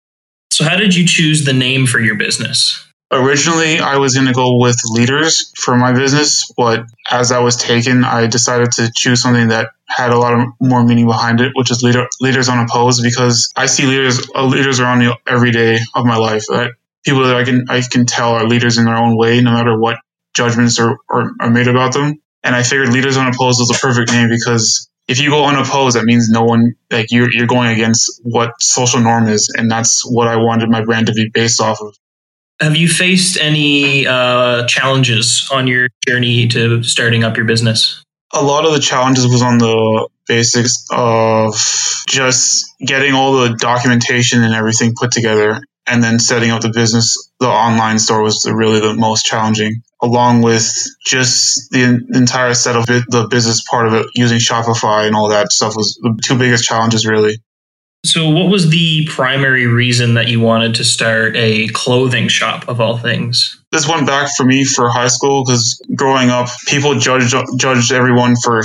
So, 0.51 0.65
how 0.65 0.77
did 0.77 0.95
you 0.95 1.07
choose 1.07 1.45
the 1.45 1.53
name 1.53 1.87
for 1.87 2.01
your 2.01 2.17
business? 2.17 2.85
Originally, 3.13 3.81
I 3.81 3.97
was 3.97 4.15
going 4.15 4.29
to 4.29 4.33
go 4.33 4.59
with 4.59 4.77
leaders 4.85 5.53
for 5.57 5.77
my 5.77 5.93
business, 5.93 6.51
but 6.57 6.85
as 7.11 7.33
I 7.33 7.41
was 7.41 7.57
taken, 7.57 8.05
I 8.05 8.29
decided 8.29 8.71
to 8.73 8.91
choose 8.95 9.21
something 9.21 9.49
that 9.49 9.71
had 9.89 10.11
a 10.11 10.19
lot 10.19 10.33
of 10.33 10.49
more 10.61 10.85
meaning 10.85 11.07
behind 11.07 11.41
it, 11.41 11.51
which 11.57 11.73
is 11.73 11.83
leader, 11.83 12.07
leaders 12.21 12.49
unopposed, 12.49 13.03
because 13.03 13.53
I 13.57 13.67
see 13.67 13.87
leaders 13.87 14.29
uh, 14.33 14.45
leaders 14.45 14.79
around 14.79 15.01
me 15.01 15.13
every 15.27 15.51
day 15.51 15.79
of 15.95 16.07
my 16.07 16.17
life. 16.17 16.45
People 17.05 17.25
that 17.25 17.37
I 17.37 17.45
can 17.45 17.67
I 17.69 17.83
can 17.83 18.07
tell 18.07 18.33
are 18.33 18.47
leaders 18.47 18.79
in 18.79 18.85
their 18.85 18.97
own 18.97 19.17
way, 19.17 19.41
no 19.41 19.53
matter 19.53 19.79
what 19.79 19.99
judgments 20.35 20.79
are, 20.79 20.97
are, 21.09 21.31
are 21.41 21.51
made 21.51 21.69
about 21.69 21.93
them. 21.93 22.21
And 22.43 22.55
I 22.55 22.63
figured 22.63 22.91
leaders 22.91 23.17
unopposed 23.17 23.61
was 23.61 23.69
the 23.69 23.79
perfect 23.81 24.13
name 24.13 24.29
because 24.29 24.89
if 25.09 25.21
you 25.21 25.31
go 25.31 25.45
unopposed, 25.45 25.97
that 25.97 26.05
means 26.05 26.31
no 26.31 26.43
one 26.43 26.75
like 26.91 27.11
you're 27.11 27.31
you're 27.33 27.47
going 27.47 27.71
against 27.73 28.21
what 28.23 28.63
social 28.63 29.01
norm 29.01 29.29
is, 29.29 29.53
and 29.57 29.71
that's 29.71 30.03
what 30.09 30.29
I 30.29 30.37
wanted 30.37 30.71
my 30.71 30.85
brand 30.85 31.09
to 31.09 31.13
be 31.13 31.29
based 31.33 31.61
off 31.61 31.81
of. 31.81 31.97
Have 32.61 32.77
you 32.77 32.89
faced 32.89 33.39
any 33.41 34.07
uh, 34.07 34.67
challenges 34.67 35.49
on 35.51 35.67
your 35.67 35.89
journey 36.07 36.47
to 36.49 36.83
starting 36.83 37.25
up 37.25 37.37
your 37.37 37.47
business? 37.47 38.05
A 38.33 38.43
lot 38.43 38.65
of 38.65 38.73
the 38.73 38.79
challenges 38.79 39.27
was 39.27 39.43
on 39.43 39.59
the 39.59 40.09
basics 40.29 40.87
of 40.93 41.55
just 42.07 42.73
getting 42.81 43.15
all 43.15 43.41
the 43.41 43.57
documentation 43.57 44.45
and 44.45 44.55
everything 44.55 44.95
put 44.95 45.11
together 45.11 45.61
and 45.91 46.03
then 46.03 46.19
setting 46.19 46.51
up 46.51 46.63
the 46.63 46.71
business 46.71 47.31
the 47.41 47.49
online 47.49 47.99
store 47.99 48.23
was 48.23 48.49
really 48.51 48.81
the 48.81 48.95
most 48.95 49.25
challenging 49.25 49.83
along 50.03 50.43
with 50.43 50.71
just 51.05 51.71
the 51.71 52.05
entire 52.15 52.55
set 52.55 52.77
of 52.77 52.89
it, 52.89 53.05
the 53.09 53.29
business 53.29 53.63
part 53.63 53.87
of 53.87 53.95
it 53.95 54.07
using 54.15 54.39
shopify 54.39 55.07
and 55.07 55.15
all 55.15 55.29
that 55.29 55.53
stuff 55.53 55.77
was 55.77 55.99
the 56.03 56.19
two 56.23 56.39
biggest 56.39 56.65
challenges 56.65 57.07
really. 57.07 57.39
So 58.05 58.31
what 58.31 58.51
was 58.51 58.71
the 58.71 59.07
primary 59.09 59.67
reason 59.67 60.15
that 60.15 60.29
you 60.29 60.41
wanted 60.41 60.77
to 60.77 60.85
start 60.85 61.37
a 61.37 61.69
clothing 61.69 62.29
shop 62.29 62.67
of 62.67 62.81
all 62.81 62.97
things? 62.97 63.63
This 63.73 63.87
went 63.87 64.07
back 64.07 64.35
for 64.35 64.45
me 64.45 64.65
for 64.65 64.89
high 64.89 65.09
school 65.09 65.45
because 65.45 65.83
growing 65.95 66.31
up 66.31 66.49
people 66.67 66.99
judged 66.99 67.35
judged 67.59 67.93
everyone 67.93 68.37
for 68.37 68.63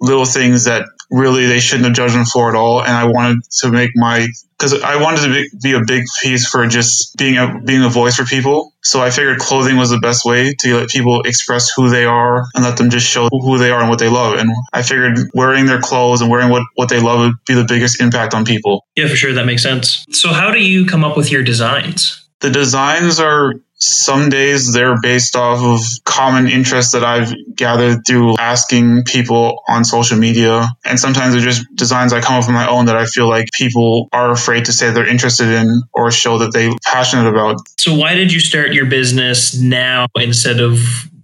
little 0.00 0.24
things 0.24 0.64
that 0.64 0.86
really 1.10 1.46
they 1.46 1.60
shouldn't 1.60 1.86
have 1.86 1.94
judged 1.94 2.14
them 2.14 2.24
for 2.24 2.48
at 2.48 2.56
all. 2.56 2.82
And 2.82 2.92
I 2.92 3.04
wanted 3.04 3.44
to 3.58 3.70
make 3.70 3.90
my 3.94 4.28
because 4.58 4.82
I 4.82 5.00
wanted 5.00 5.22
to 5.22 5.28
be, 5.28 5.50
be, 5.62 5.72
a 5.72 5.84
big 5.84 6.04
piece 6.22 6.46
for 6.46 6.66
just 6.66 7.16
being 7.16 7.38
a 7.38 7.60
being 7.60 7.82
a 7.82 7.88
voice 7.88 8.16
for 8.16 8.24
people. 8.24 8.74
So 8.82 9.00
I 9.00 9.10
figured 9.10 9.38
clothing 9.38 9.76
was 9.76 9.90
the 9.90 9.98
best 9.98 10.24
way 10.24 10.54
to 10.60 10.76
let 10.76 10.88
people 10.90 11.22
express 11.22 11.70
who 11.70 11.88
they 11.88 12.04
are 12.04 12.44
and 12.54 12.64
let 12.64 12.76
them 12.76 12.90
just 12.90 13.06
show 13.06 13.28
who 13.30 13.58
they 13.58 13.70
are 13.70 13.80
and 13.80 13.88
what 13.88 13.98
they 13.98 14.08
love. 14.08 14.38
And 14.38 14.50
I 14.72 14.82
figured 14.82 15.18
wearing 15.34 15.66
their 15.66 15.80
clothes 15.80 16.20
and 16.20 16.30
wearing 16.30 16.50
what, 16.50 16.62
what 16.74 16.88
they 16.88 17.00
love 17.00 17.20
would 17.20 17.34
be 17.46 17.54
the 17.54 17.64
biggest 17.64 18.00
impact 18.00 18.34
on 18.34 18.44
people. 18.44 18.86
Yeah, 18.96 19.08
for 19.08 19.16
sure. 19.16 19.32
That 19.32 19.46
makes 19.46 19.62
sense. 19.62 20.04
So 20.10 20.28
how 20.28 20.50
do 20.50 20.62
you 20.62 20.86
come 20.86 21.04
up 21.04 21.16
with 21.16 21.32
your 21.32 21.42
designs? 21.42 22.26
The 22.40 22.50
designs 22.50 23.20
are 23.20 23.54
some 23.80 24.28
days 24.28 24.72
they're 24.72 25.00
based 25.00 25.36
off 25.36 25.60
of 25.60 26.04
common 26.04 26.48
interests 26.48 26.92
that 26.92 27.02
I've 27.02 27.32
gathered 27.54 28.06
through 28.06 28.36
asking 28.38 29.04
people 29.04 29.62
on 29.68 29.84
social 29.84 30.18
media. 30.18 30.68
And 30.84 31.00
sometimes 31.00 31.34
they're 31.34 31.42
just 31.42 31.64
designs 31.74 32.12
I 32.12 32.20
come 32.20 32.36
up 32.36 32.42
with 32.46 32.54
my 32.54 32.68
own 32.68 32.86
that 32.86 32.96
I 32.96 33.06
feel 33.06 33.28
like 33.28 33.48
people 33.52 34.08
are 34.12 34.30
afraid 34.30 34.66
to 34.66 34.72
say 34.72 34.90
they're 34.90 35.08
interested 35.08 35.48
in 35.48 35.82
or 35.92 36.10
show 36.10 36.38
that 36.38 36.52
they're 36.52 36.72
passionate 36.84 37.28
about. 37.28 37.56
So, 37.78 37.94
why 37.94 38.14
did 38.14 38.32
you 38.32 38.40
start 38.40 38.72
your 38.72 38.86
business 38.86 39.58
now 39.58 40.06
instead 40.14 40.60
of 40.60 40.78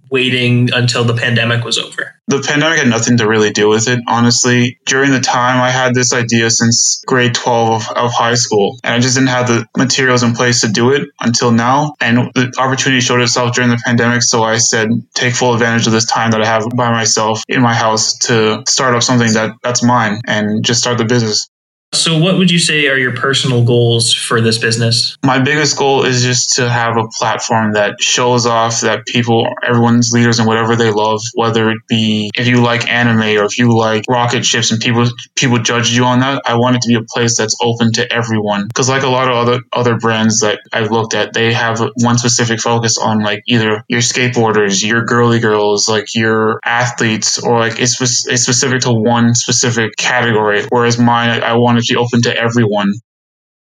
waiting 0.09 0.73
until 0.73 1.03
the 1.03 1.13
pandemic 1.13 1.63
was 1.63 1.77
over? 1.77 2.15
The 2.27 2.41
pandemic 2.41 2.79
had 2.79 2.89
nothing 2.89 3.17
to 3.17 3.27
really 3.27 3.51
do 3.51 3.69
with 3.69 3.87
it, 3.87 3.99
honestly. 4.07 4.79
During 4.85 5.11
the 5.11 5.21
time, 5.21 5.61
I 5.61 5.69
had 5.69 5.95
this 5.95 6.13
idea 6.13 6.49
since 6.49 7.01
grade 7.07 7.33
12 7.33 7.89
of, 7.89 7.97
of, 7.97 8.11
high 8.11 8.33
school, 8.33 8.79
and 8.83 8.93
I 8.93 8.99
just 8.99 9.15
didn't 9.15 9.29
have 9.29 9.47
the 9.47 9.65
materials 9.77 10.23
in 10.23 10.33
place 10.33 10.61
to 10.61 10.67
do 10.67 10.91
it 10.91 11.07
until 11.21 11.51
now. 11.51 11.95
And 12.01 12.31
the 12.35 12.53
opportunity 12.57 12.99
showed 12.99 13.21
itself 13.21 13.55
during 13.55 13.69
the 13.69 13.81
pandemic, 13.85 14.23
so 14.23 14.43
I 14.43 14.57
said, 14.57 14.89
take 15.13 15.35
full 15.35 15.53
advantage 15.53 15.87
of 15.87 15.93
this 15.93 16.05
time 16.05 16.31
that 16.31 16.41
I 16.41 16.45
have 16.45 16.65
by 16.75 16.91
myself 16.91 17.43
in 17.47 17.61
my 17.61 17.73
house 17.73 18.17
to 18.27 18.63
start 18.67 18.93
up 18.93 19.03
something 19.03 19.33
that 19.33 19.55
that's 19.63 19.83
mine 19.83 20.21
and 20.25 20.65
just 20.65 20.81
start 20.81 20.97
the 20.97 21.05
business. 21.05 21.49
So, 21.93 22.19
what 22.19 22.37
would 22.37 22.51
you 22.51 22.59
say 22.59 22.87
are 22.89 22.97
your 22.97 23.15
personal 23.15 23.63
goals 23.63 24.13
for 24.13 24.41
this 24.41 24.57
business? 24.57 25.15
My 25.25 25.39
biggest 25.39 25.77
goal 25.77 26.03
is 26.03 26.21
just 26.21 26.55
to 26.55 26.69
have 26.69 26.97
a 26.97 27.07
platform 27.17 27.73
that 27.73 28.01
shows 28.01 28.45
off 28.45 28.81
that 28.81 29.05
people, 29.05 29.47
everyone's 29.63 30.11
leaders 30.11 30.39
in 30.39 30.45
whatever 30.45 30.75
they 30.75 30.91
love, 30.91 31.21
whether 31.33 31.69
it 31.69 31.77
be 31.87 32.29
if 32.35 32.47
you 32.47 32.61
like 32.61 32.89
anime 32.89 33.39
or 33.41 33.45
if 33.45 33.57
you 33.57 33.77
like 33.77 34.03
rocket 34.09 34.45
ships 34.45 34.71
and 34.71 34.81
people 34.81 35.07
people 35.35 35.59
judge 35.59 35.89
you 35.91 36.03
on 36.03 36.19
that. 36.19 36.41
I 36.45 36.55
want 36.55 36.75
it 36.75 36.81
to 36.81 36.87
be 36.89 36.95
a 36.95 37.03
place 37.03 37.37
that's 37.37 37.55
open 37.61 37.93
to 37.93 38.13
everyone. 38.13 38.67
Because 38.67 38.89
like 38.89 39.03
a 39.03 39.09
lot 39.09 39.29
of 39.29 39.35
other 39.35 39.61
other 39.71 39.97
brands 39.97 40.41
that 40.41 40.59
I've 40.73 40.91
looked 40.91 41.13
at, 41.13 41.31
they 41.31 41.53
have 41.53 41.79
one 41.95 42.17
specific 42.17 42.59
focus 42.59 42.97
on 42.97 43.19
like 43.19 43.43
either 43.47 43.85
your 43.87 44.01
skateboarders, 44.01 44.85
your 44.85 45.05
girly 45.05 45.39
girls, 45.39 45.87
like 45.87 46.15
your 46.15 46.59
athletes, 46.65 47.39
or 47.41 47.59
like 47.59 47.79
it's, 47.79 48.01
it's 48.27 48.43
specific 48.43 48.81
to 48.81 48.91
one 48.91 49.35
specific 49.35 49.95
category. 49.95 50.65
Whereas 50.69 50.99
mine, 50.99 51.41
I 51.41 51.55
want 51.55 51.76
be 51.85 51.95
open 51.95 52.21
to 52.23 52.35
everyone. 52.35 52.93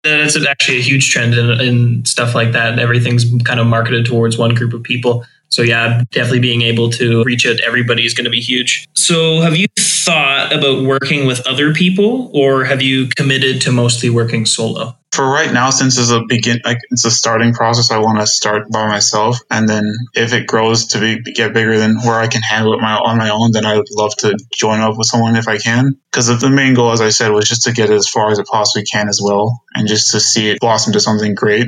That's 0.04 0.38
actually 0.46 0.78
a 0.78 0.82
huge 0.82 1.12
trend 1.12 1.34
in, 1.34 1.60
in 1.60 2.06
stuff 2.06 2.34
like 2.34 2.54
that. 2.54 2.72
And 2.72 2.80
everything's 2.80 3.26
kind 3.44 3.60
of 3.60 3.68
marketed 3.68 4.06
towards 4.06 4.38
one 4.38 4.56
group 4.56 4.74
of 4.74 4.82
people. 4.82 5.26
So 5.50 5.62
yeah, 5.62 6.04
definitely 6.12 6.40
being 6.40 6.62
able 6.62 6.90
to 6.92 7.24
reach 7.24 7.46
out 7.46 7.58
to 7.58 7.64
everybody 7.66 8.06
is 8.06 8.14
going 8.14 8.26
to 8.26 8.32
be 8.32 8.40
huge. 8.40 8.88
So 8.96 9.42
have 9.42 9.58
you 9.58 9.68
thought 9.78 10.54
about 10.54 10.86
working 10.86 11.26
with 11.26 11.46
other 11.48 11.74
people 11.74 12.32
or 12.34 12.64
have 12.64 12.82
you 12.82 13.08
committed 13.08 13.62
to 13.64 13.72
mostly 13.72 14.10
working 14.10 14.46
solo? 14.46 14.96
For 15.20 15.30
right 15.30 15.52
now, 15.52 15.70
since 15.70 15.98
it's 15.98 16.12
a 16.12 16.22
begin, 16.26 16.62
like 16.64 16.78
it's 16.92 17.04
a 17.04 17.12
starting 17.12 17.52
process, 17.52 17.92
I 17.92 17.98
want 17.98 18.22
to 18.22 18.26
start 18.26 18.72
by 18.72 18.88
myself, 18.88 19.38
and 19.52 19.68
then 19.68 19.84
if 20.14 20.32
it 20.32 20.48
grows 20.48 20.88
to 20.94 21.00
be 21.02 21.20
get 21.34 21.54
bigger 21.54 21.78
than 21.78 21.98
where 21.98 22.22
I 22.22 22.28
can 22.28 22.42
handle 22.42 22.74
it 22.74 22.80
my 22.80 22.94
on 22.94 23.18
my 23.18 23.30
own, 23.30 23.52
then 23.52 23.66
I 23.66 23.76
would 23.76 23.90
love 23.92 24.16
to 24.20 24.40
join 24.54 24.80
up 24.80 24.98
with 24.98 25.08
someone 25.08 25.36
if 25.36 25.50
I 25.50 25.58
can. 25.58 26.00
Because 26.10 26.28
the 26.40 26.50
main 26.50 26.74
goal, 26.74 26.94
as 26.94 27.02
I 27.02 27.10
said, 27.10 27.34
was 27.34 27.50
just 27.50 27.64
to 27.64 27.74
get 27.74 27.90
it 27.90 27.96
as 27.96 28.08
far 28.08 28.32
as 28.32 28.40
it 28.40 28.48
possibly 28.48 28.86
can 28.86 29.10
as 29.10 29.20
well, 29.22 29.62
and 29.76 29.90
just 29.90 30.12
to 30.12 30.22
see 30.22 30.52
it 30.52 30.62
blossom 30.62 30.94
to 30.94 31.02
something 31.02 31.36
great. 31.36 31.68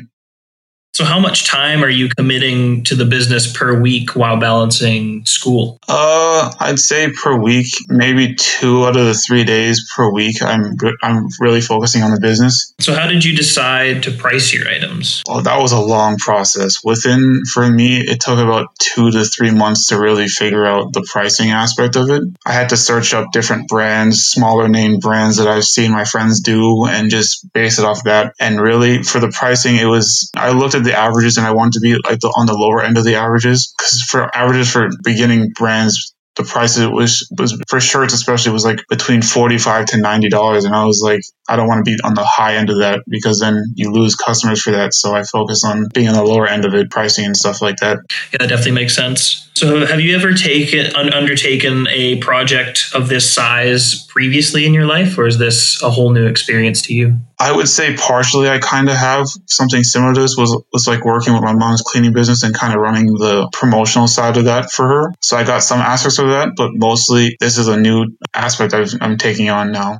So, 0.94 1.06
how 1.06 1.22
much 1.22 1.48
time 1.48 1.86
are 1.86 1.90
you 1.90 2.10
committing 2.10 2.84
to 2.84 2.96
the 2.96 3.06
business 3.06 3.52
per 3.52 3.80
week 3.80 4.14
while 4.14 4.38
balancing 4.38 5.26
school? 5.26 5.80
Uh, 5.88 6.54
I'd 6.60 6.80
say 6.80 7.10
per 7.12 7.38
week, 7.38 7.68
maybe 7.88 8.36
two 8.36 8.86
out 8.86 8.98
of 8.98 9.06
the 9.06 9.14
three 9.14 9.46
days 9.46 9.90
per 9.96 10.12
week. 10.12 10.44
I'm 10.44 10.76
I'm 11.02 11.30
really 11.40 11.62
focusing 11.62 12.04
on 12.04 12.12
the 12.12 12.20
business. 12.20 12.74
So, 12.82 12.94
how 12.94 13.08
did 13.08 13.24
you 13.24 13.34
decide 13.34 14.04
to 14.04 14.12
price 14.12 14.54
your 14.54 14.68
items? 14.68 15.24
Well, 15.26 15.42
that 15.44 15.62
was 15.62 15.72
a 15.72 15.80
long 15.80 16.18
process. 16.18 16.84
Within 16.84 17.46
for 17.46 17.66
me, 17.66 18.02
it 18.02 18.20
took 18.20 18.40
about 18.40 18.76
two 18.78 19.12
to 19.12 19.24
three 19.24 19.52
months 19.52 19.88
to 19.88 20.00
really 20.00 20.28
figure 20.28 20.66
out 20.66 20.92
the 20.92 21.08
pricing 21.10 21.52
aspect 21.52 21.96
of 21.96 22.10
it. 22.10 22.24
I 22.46 22.52
had 22.52 22.68
to 22.70 22.78
search 22.78 23.14
up 23.14 23.32
different 23.32 23.70
brands, 23.70 24.26
smaller 24.26 24.68
name 24.68 25.00
brands 25.00 25.38
that 25.38 25.48
I've 25.48 25.64
seen 25.64 25.94
my 25.94 26.04
friends 26.04 26.42
do, 26.42 26.86
and 26.86 27.10
just 27.10 27.52
base 27.54 27.80
it 27.80 27.86
off 27.86 28.04
that. 28.04 28.34
And 28.42 28.60
really, 28.60 29.04
for 29.04 29.22
the 29.22 29.30
pricing, 29.30 29.78
it 29.78 29.86
was 29.86 30.30
I 30.36 30.52
looked 30.52 30.76
at 30.76 30.81
the 30.84 30.98
averages 30.98 31.38
and 31.38 31.46
I 31.46 31.52
wanted 31.52 31.74
to 31.74 31.80
be 31.82 31.94
like 31.94 32.20
the, 32.20 32.28
on 32.30 32.46
the 32.46 32.54
lower 32.54 32.82
end 32.84 32.98
of 32.98 33.04
the 33.04 33.16
averages. 33.16 33.74
Because 33.78 34.02
for 34.04 34.36
averages 34.36 34.72
for 34.72 34.90
beginning 35.04 35.52
brands 35.56 36.14
the 36.36 36.44
price 36.44 36.78
it 36.78 36.92
was 36.92 37.28
was 37.38 37.62
for 37.68 37.82
shirts 37.82 38.14
especially 38.14 38.54
was 38.54 38.64
like 38.64 38.80
between 38.90 39.22
45 39.22 39.88
to 39.88 39.98
90 39.98 40.30
dollars. 40.30 40.66
And 40.66 40.74
i 40.74 40.86
was 40.86 41.02
like 41.02 41.22
i 41.52 41.56
don't 41.56 41.68
want 41.68 41.86
to 41.86 41.90
be 41.90 41.98
on 42.04 42.14
the 42.14 42.24
high 42.24 42.56
end 42.56 42.70
of 42.70 42.80
that 42.80 43.02
because 43.08 43.40
then 43.40 43.64
you 43.76 43.92
lose 43.92 44.16
customers 44.16 44.62
for 44.62 44.72
that. 44.72 44.94
So 44.94 45.14
i 45.14 45.24
focus 45.24 45.64
on 45.64 45.88
being 45.94 46.08
on 46.08 46.16
the 46.16 46.24
lower 46.24 46.48
end 46.48 46.66
of 46.66 46.74
it 46.74 46.90
pricing 46.90 47.26
and 47.26 47.38
stuff 47.38 47.62
like 47.62 47.78
that. 47.78 48.00
Yeah 48.32 48.42
that 48.42 48.50
definitely 48.50 48.72
makes 48.74 48.96
sense. 48.96 49.50
So 49.54 49.86
have 49.86 50.02
you 50.02 50.16
ever 50.16 50.34
taken 50.34 50.96
undertaken 50.96 51.88
a 51.90 52.18
project 52.18 52.90
of 52.96 53.10
this 53.10 53.32
size 53.32 54.06
previously 54.08 54.66
in 54.66 54.74
your 54.74 54.86
life 54.86 55.18
or 55.18 55.28
is 55.28 55.38
this 55.38 55.82
a 55.84 55.90
whole 55.90 56.12
new 56.12 56.26
experience 56.26 56.82
to 56.84 56.94
you? 56.94 57.20
I 57.38 57.52
would 57.52 57.70
say 57.70 57.96
partially 57.96 58.50
I 58.50 58.60
kind 58.60 58.90
of 58.90 58.96
have. 58.96 59.28
Something 59.46 59.84
similar 59.84 60.14
to 60.14 60.22
this 60.22 60.36
was 60.38 60.64
was 60.72 60.88
like 60.88 61.06
working 61.06 61.34
with 61.34 61.44
my 61.44 61.54
mom's 61.54 61.82
cleaning 61.82 62.14
business 62.14 62.44
and 62.44 62.56
kind 62.56 62.74
of 62.74 62.80
running 62.80 63.08
the 63.08 63.50
promotional 63.52 64.08
side 64.08 64.38
of 64.38 64.46
that 64.46 64.72
for 64.72 64.88
her. 64.88 65.14
So 65.22 65.38
I 65.38 65.44
got 65.44 65.62
some 65.62 65.80
aspects 65.80 66.18
of 66.20 66.30
that, 66.30 66.54
but 66.56 66.72
mostly 66.74 67.36
this 67.40 67.58
is 67.58 67.68
a 67.68 67.78
new 67.78 68.18
aspect 68.34 68.74
i 68.74 68.86
am 69.02 69.18
taking 69.18 69.50
on 69.50 69.72
now. 69.72 70.00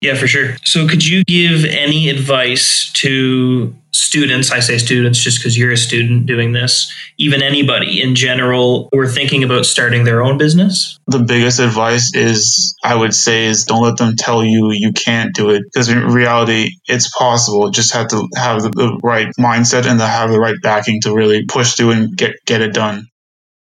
Yeah, 0.00 0.14
for 0.14 0.28
sure. 0.28 0.56
So, 0.64 0.86
could 0.86 1.04
you 1.04 1.24
give 1.24 1.64
any 1.64 2.08
advice 2.08 2.92
to 2.94 3.74
students? 3.90 4.52
I 4.52 4.60
say 4.60 4.78
students 4.78 5.18
just 5.18 5.40
because 5.40 5.58
you're 5.58 5.72
a 5.72 5.76
student 5.76 6.26
doing 6.26 6.52
this, 6.52 6.92
even 7.16 7.42
anybody 7.42 8.00
in 8.00 8.14
general 8.14 8.88
who 8.92 9.00
are 9.00 9.08
thinking 9.08 9.42
about 9.42 9.66
starting 9.66 10.04
their 10.04 10.22
own 10.22 10.38
business? 10.38 10.96
The 11.08 11.18
biggest 11.18 11.58
advice 11.58 12.14
is, 12.14 12.76
I 12.84 12.94
would 12.94 13.12
say, 13.12 13.46
is 13.46 13.64
don't 13.64 13.82
let 13.82 13.96
them 13.96 14.14
tell 14.16 14.44
you 14.44 14.70
you 14.72 14.92
can't 14.92 15.34
do 15.34 15.50
it 15.50 15.64
because 15.64 15.88
in 15.88 16.04
reality, 16.04 16.76
it's 16.86 17.12
possible. 17.16 17.68
Just 17.70 17.92
have 17.92 18.06
to 18.08 18.28
have 18.36 18.62
the, 18.62 19.00
right 19.02 19.28
mindset 19.38 19.84
and 19.86 19.98
to 19.98 20.06
have 20.06 20.30
the 20.30 20.38
right 20.38 20.56
backing 20.62 21.00
to 21.02 21.12
really 21.12 21.44
push 21.46 21.74
through 21.74 21.90
and 21.90 22.16
get, 22.16 22.36
get 22.46 22.62
it 22.62 22.72
done. 22.72 23.08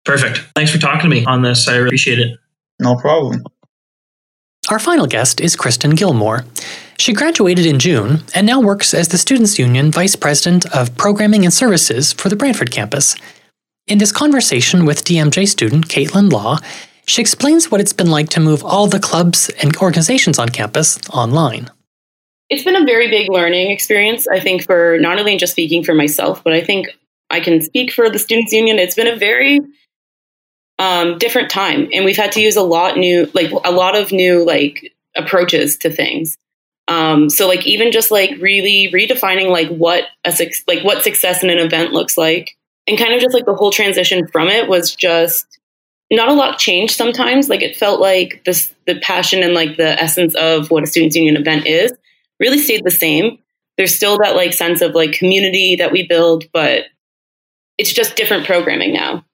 Perfect. 0.06 0.40
Thanks 0.56 0.72
for 0.72 0.80
talking 0.80 1.02
to 1.02 1.08
me 1.08 1.24
on 1.26 1.44
this. 1.44 1.68
I 1.68 1.76
appreciate 1.76 2.20
it. 2.20 2.40
No 2.80 2.96
problem. 2.96 3.44
Our 4.70 4.80
final 4.80 5.06
guest 5.06 5.42
is 5.42 5.56
Kristen 5.56 5.92
Gilmore. 5.92 6.44
She 6.98 7.14
graduated 7.14 7.68
in 7.68 7.78
June 7.78 8.24
and 8.34 8.48
now 8.48 8.60
works 8.60 8.96
as 8.96 9.10
the 9.10 9.18
Students' 9.20 9.60
Union 9.60 9.92
Vice 9.92 10.16
President 10.16 10.66
of 10.76 10.96
Programming 10.98 11.46
and 11.46 11.54
Services 11.54 12.14
for 12.14 12.30
the 12.30 12.36
Brantford 12.36 12.72
campus. 12.72 13.16
In 13.86 14.00
this 14.00 14.12
conversation 14.12 14.84
with 14.84 15.04
DMJ 15.04 15.48
student 15.48 15.88
Katelyn 15.88 16.32
Law, 16.32 16.58
she 17.06 17.22
explains 17.22 17.70
what 17.70 17.80
it's 17.80 17.94
been 17.94 18.10
like 18.10 18.30
to 18.30 18.40
move 18.40 18.64
all 18.64 18.88
the 18.88 19.00
clubs 19.00 19.52
and 19.62 19.78
organizations 19.78 20.40
on 20.40 20.50
campus 20.50 20.98
online. 21.10 21.70
It's 22.50 22.64
been 22.64 22.76
a 22.76 22.86
very 22.86 23.08
big 23.08 23.30
learning 23.30 23.70
experience, 23.70 24.28
I 24.28 24.40
think, 24.40 24.64
for 24.64 24.98
not 25.00 25.20
only 25.20 25.38
just 25.38 25.52
speaking 25.52 25.84
for 25.84 25.94
myself, 25.94 26.44
but 26.44 26.54
I 26.54 26.62
think 26.62 26.88
I 27.30 27.40
can 27.40 27.62
speak 27.62 27.92
for 27.92 28.10
the 28.10 28.18
Students' 28.18 28.52
Union. 28.52 28.80
It's 28.80 28.96
been 28.96 29.08
a 29.08 29.16
very 29.16 29.60
um, 30.80 31.18
different 31.18 31.50
time, 31.50 31.88
and 31.94 32.06
we've 32.06 32.18
had 32.18 32.34
to 32.34 32.42
use 32.42 32.56
a 32.56 32.64
lot 32.64 32.98
new, 32.98 33.30
like 33.34 33.52
a 33.64 33.72
lot 33.72 33.96
of 33.96 34.12
new 34.12 34.46
like 34.46 34.94
approaches 35.16 35.78
to 35.78 35.90
things. 35.90 36.38
Um, 36.88 37.30
so 37.30 37.48
like 37.48 37.66
even 37.66 37.92
just 37.92 38.12
like 38.12 38.32
really 38.40 38.90
redefining 38.94 39.50
like 39.50 39.70
what 39.70 40.06
a 40.24 40.34
like 40.68 40.84
what 40.84 41.04
success 41.04 41.44
in 41.44 41.50
an 41.50 41.58
event 41.58 41.94
looks 41.94 42.18
like, 42.18 42.58
and 42.88 42.98
kind 42.98 43.14
of 43.14 43.22
just 43.22 43.34
like 43.34 43.46
the 43.46 43.56
whole 43.56 43.72
transition 43.72 44.28
from 44.28 44.50
it 44.50 44.68
was 44.68 44.96
just 44.96 45.60
not 46.12 46.30
a 46.30 46.34
lot 46.34 46.60
changed. 46.60 46.96
Sometimes 46.96 47.50
like 47.50 47.62
it 47.62 47.76
felt 47.76 48.00
like 48.00 48.44
this 48.46 48.74
the 48.86 49.00
passion 49.00 49.44
and 49.44 49.54
like 49.54 49.78
the 49.78 50.00
essence 50.00 50.36
of 50.36 50.70
what 50.70 50.84
a 50.84 50.88
students 50.88 51.16
union 51.16 51.38
event 51.38 51.66
is 51.66 51.94
really 52.40 52.60
stayed 52.60 52.84
the 52.84 52.92
same. 52.92 53.40
There's 53.78 53.96
still 53.96 54.18
that 54.20 54.36
like 54.36 54.54
sense 54.54 54.82
of 54.82 54.94
like 54.94 55.14
community 55.14 55.78
that 55.78 55.92
we 55.92 56.08
build, 56.08 56.46
but 56.54 56.84
it's 57.78 57.94
just 57.94 58.16
different 58.16 58.46
programming 58.46 58.94
now. 58.94 59.26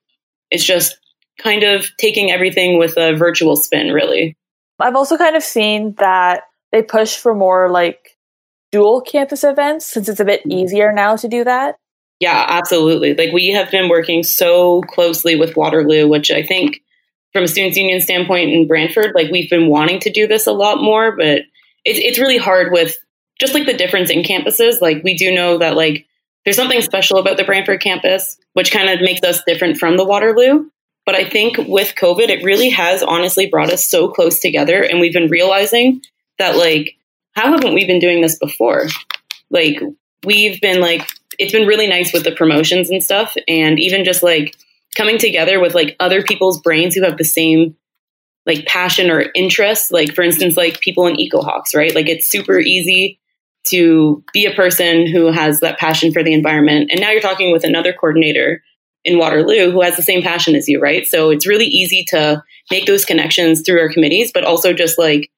It's 0.50 0.64
just 0.64 0.98
kind 1.38 1.62
of 1.62 1.86
taking 1.98 2.30
everything 2.30 2.78
with 2.78 2.96
a 2.96 3.14
virtual 3.14 3.56
spin, 3.56 3.92
really. 3.92 4.36
I've 4.78 4.96
also 4.96 5.16
kind 5.16 5.36
of 5.36 5.42
seen 5.42 5.94
that 5.98 6.44
they 6.72 6.82
push 6.82 7.16
for 7.16 7.34
more 7.34 7.70
like 7.70 8.16
dual 8.72 9.00
campus 9.00 9.44
events 9.44 9.86
since 9.86 10.08
it's 10.08 10.20
a 10.20 10.24
bit 10.24 10.40
mm-hmm. 10.40 10.52
easier 10.52 10.92
now 10.92 11.16
to 11.16 11.28
do 11.28 11.44
that. 11.44 11.76
Yeah, 12.20 12.46
absolutely. 12.48 13.14
Like 13.14 13.32
we 13.32 13.48
have 13.48 13.70
been 13.70 13.88
working 13.88 14.22
so 14.22 14.82
closely 14.82 15.36
with 15.36 15.56
Waterloo, 15.56 16.08
which 16.08 16.30
I 16.30 16.42
think 16.42 16.80
from 17.32 17.44
a 17.44 17.48
students 17.48 17.76
union 17.76 18.00
standpoint 18.00 18.50
in 18.50 18.68
Brantford, 18.68 19.12
like 19.14 19.30
we've 19.30 19.50
been 19.50 19.68
wanting 19.68 20.00
to 20.00 20.10
do 20.10 20.26
this 20.26 20.46
a 20.46 20.52
lot 20.52 20.80
more, 20.80 21.16
but 21.16 21.42
it's 21.84 21.98
it's 21.98 22.18
really 22.18 22.38
hard 22.38 22.72
with 22.72 22.96
just 23.40 23.54
like 23.54 23.66
the 23.66 23.76
difference 23.76 24.10
in 24.10 24.22
campuses. 24.22 24.80
Like 24.80 25.02
we 25.02 25.16
do 25.16 25.34
know 25.34 25.58
that 25.58 25.74
like 25.74 26.06
there's 26.44 26.56
something 26.56 26.80
special 26.80 27.18
about 27.18 27.36
the 27.36 27.44
Brantford 27.44 27.80
campus, 27.80 28.36
which 28.52 28.70
kind 28.70 28.88
of 28.88 29.00
makes 29.00 29.26
us 29.26 29.42
different 29.44 29.78
from 29.78 29.96
the 29.96 30.04
Waterloo. 30.04 30.70
But 31.04 31.16
I 31.16 31.28
think 31.28 31.56
with 31.58 31.94
COVID, 31.96 32.28
it 32.28 32.44
really 32.44 32.68
has 32.70 33.02
honestly 33.02 33.46
brought 33.46 33.72
us 33.72 33.84
so 33.84 34.08
close 34.08 34.38
together. 34.38 34.82
And 34.82 35.00
we've 35.00 35.12
been 35.12 35.30
realizing 35.30 36.00
that, 36.38 36.56
like, 36.56 36.96
how 37.32 37.50
haven't 37.50 37.74
we 37.74 37.86
been 37.86 37.98
doing 37.98 38.20
this 38.20 38.38
before? 38.38 38.86
Like, 39.50 39.80
we've 40.24 40.60
been 40.60 40.80
like, 40.80 41.08
it's 41.38 41.52
been 41.52 41.66
really 41.66 41.88
nice 41.88 42.12
with 42.12 42.24
the 42.24 42.32
promotions 42.32 42.90
and 42.90 43.02
stuff. 43.02 43.36
And 43.48 43.80
even 43.80 44.04
just 44.04 44.22
like 44.22 44.56
coming 44.94 45.18
together 45.18 45.58
with 45.58 45.74
like 45.74 45.96
other 45.98 46.22
people's 46.22 46.60
brains 46.60 46.94
who 46.94 47.02
have 47.02 47.18
the 47.18 47.24
same 47.24 47.74
like 48.46 48.66
passion 48.66 49.10
or 49.10 49.26
interest. 49.34 49.92
Like, 49.92 50.14
for 50.14 50.22
instance, 50.22 50.56
like 50.56 50.80
people 50.80 51.06
in 51.06 51.16
EcoHawks, 51.16 51.74
right? 51.74 51.94
Like, 51.94 52.08
it's 52.08 52.26
super 52.26 52.58
easy 52.58 53.18
to 53.68 54.24
be 54.32 54.44
a 54.46 54.54
person 54.54 55.06
who 55.06 55.30
has 55.30 55.60
that 55.60 55.78
passion 55.78 56.12
for 56.12 56.22
the 56.22 56.32
environment. 56.32 56.90
And 56.90 57.00
now 57.00 57.10
you're 57.10 57.20
talking 57.20 57.52
with 57.52 57.64
another 57.64 57.92
coordinator 57.92 58.62
in 59.04 59.18
Waterloo 59.18 59.70
who 59.70 59.82
has 59.82 59.96
the 59.96 60.02
same 60.02 60.22
passion 60.22 60.54
as 60.54 60.68
you, 60.68 60.80
right? 60.80 61.06
So 61.06 61.30
it's 61.30 61.46
really 61.46 61.66
easy 61.66 62.04
to 62.08 62.42
make 62.70 62.86
those 62.86 63.04
connections 63.04 63.62
through 63.62 63.80
our 63.80 63.92
committees, 63.92 64.30
but 64.32 64.44
also 64.44 64.72
just 64.72 64.98
like 64.98 65.30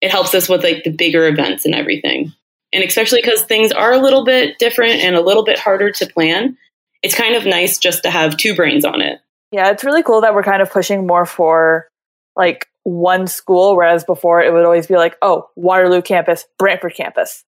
it 0.00 0.10
helps 0.10 0.34
us 0.34 0.48
with 0.48 0.62
like 0.62 0.84
the 0.84 0.90
bigger 0.90 1.26
events 1.26 1.64
and 1.64 1.74
everything. 1.74 2.32
And 2.72 2.82
especially 2.82 3.20
because 3.22 3.42
things 3.42 3.70
are 3.70 3.92
a 3.92 3.98
little 3.98 4.24
bit 4.24 4.58
different 4.58 5.00
and 5.00 5.14
a 5.14 5.20
little 5.20 5.44
bit 5.44 5.58
harder 5.58 5.90
to 5.92 6.06
plan, 6.06 6.56
it's 7.02 7.14
kind 7.14 7.34
of 7.34 7.44
nice 7.44 7.78
just 7.78 8.02
to 8.04 8.10
have 8.10 8.36
two 8.36 8.54
brains 8.54 8.84
on 8.84 9.00
it. 9.00 9.20
Yeah, 9.50 9.70
it's 9.70 9.84
really 9.84 10.02
cool 10.02 10.22
that 10.22 10.34
we're 10.34 10.42
kind 10.42 10.62
of 10.62 10.70
pushing 10.70 11.06
more 11.06 11.26
for 11.26 11.88
like 12.36 12.68
one 12.84 13.26
school, 13.26 13.76
whereas 13.76 14.04
before 14.04 14.42
it 14.42 14.52
would 14.52 14.64
always 14.64 14.86
be 14.86 14.96
like, 14.96 15.16
oh, 15.22 15.48
Waterloo 15.56 16.02
campus, 16.02 16.46
Brantford 16.58 16.94
campus. 16.94 17.44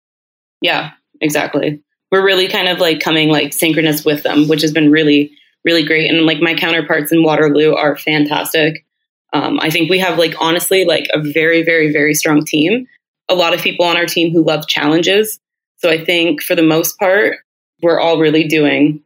Yeah, 0.61 0.90
exactly. 1.21 1.82
We're 2.11 2.25
really 2.25 2.49
kind 2.49 2.68
of 2.68 2.78
like 2.78 3.00
coming 3.00 3.30
like 3.30 3.52
synchronous 3.52 4.04
with 4.04 4.25
them, 4.25 4.49
which 4.49 4.62
has 4.62 4.73
been 4.73 4.90
really 4.90 5.32
really 5.64 5.85
great. 5.85 6.11
And 6.11 6.26
like 6.26 6.40
my 6.40 6.54
counterparts 6.54 7.12
in 7.12 7.23
Waterloo 7.23 7.75
are 7.75 7.97
fantastic. 7.97 8.85
Um, 9.33 9.59
I 9.61 9.71
think 9.71 9.88
we 9.88 9.99
have 9.99 10.19
like 10.19 10.35
honestly 10.40 10.85
like 10.85 11.07
a 11.12 11.21
very, 11.21 11.62
very, 11.62 11.92
very 11.92 12.14
strong 12.14 12.45
team. 12.45 12.87
A 13.28 13.35
lot 13.35 13.54
of 13.54 13.61
people 13.61 13.87
on 13.87 13.97
our 13.97 14.07
team 14.07 14.33
who 14.33 14.45
love 14.45 14.66
challenges. 14.66 15.38
So 15.78 15.90
I 15.90 16.04
think 16.04 16.42
for 16.42 16.54
the 16.54 16.62
most 16.62 16.99
part, 16.99 17.38
we're 17.83 18.00
all 18.00 18.19
really 18.19 18.45
doing, 18.45 19.02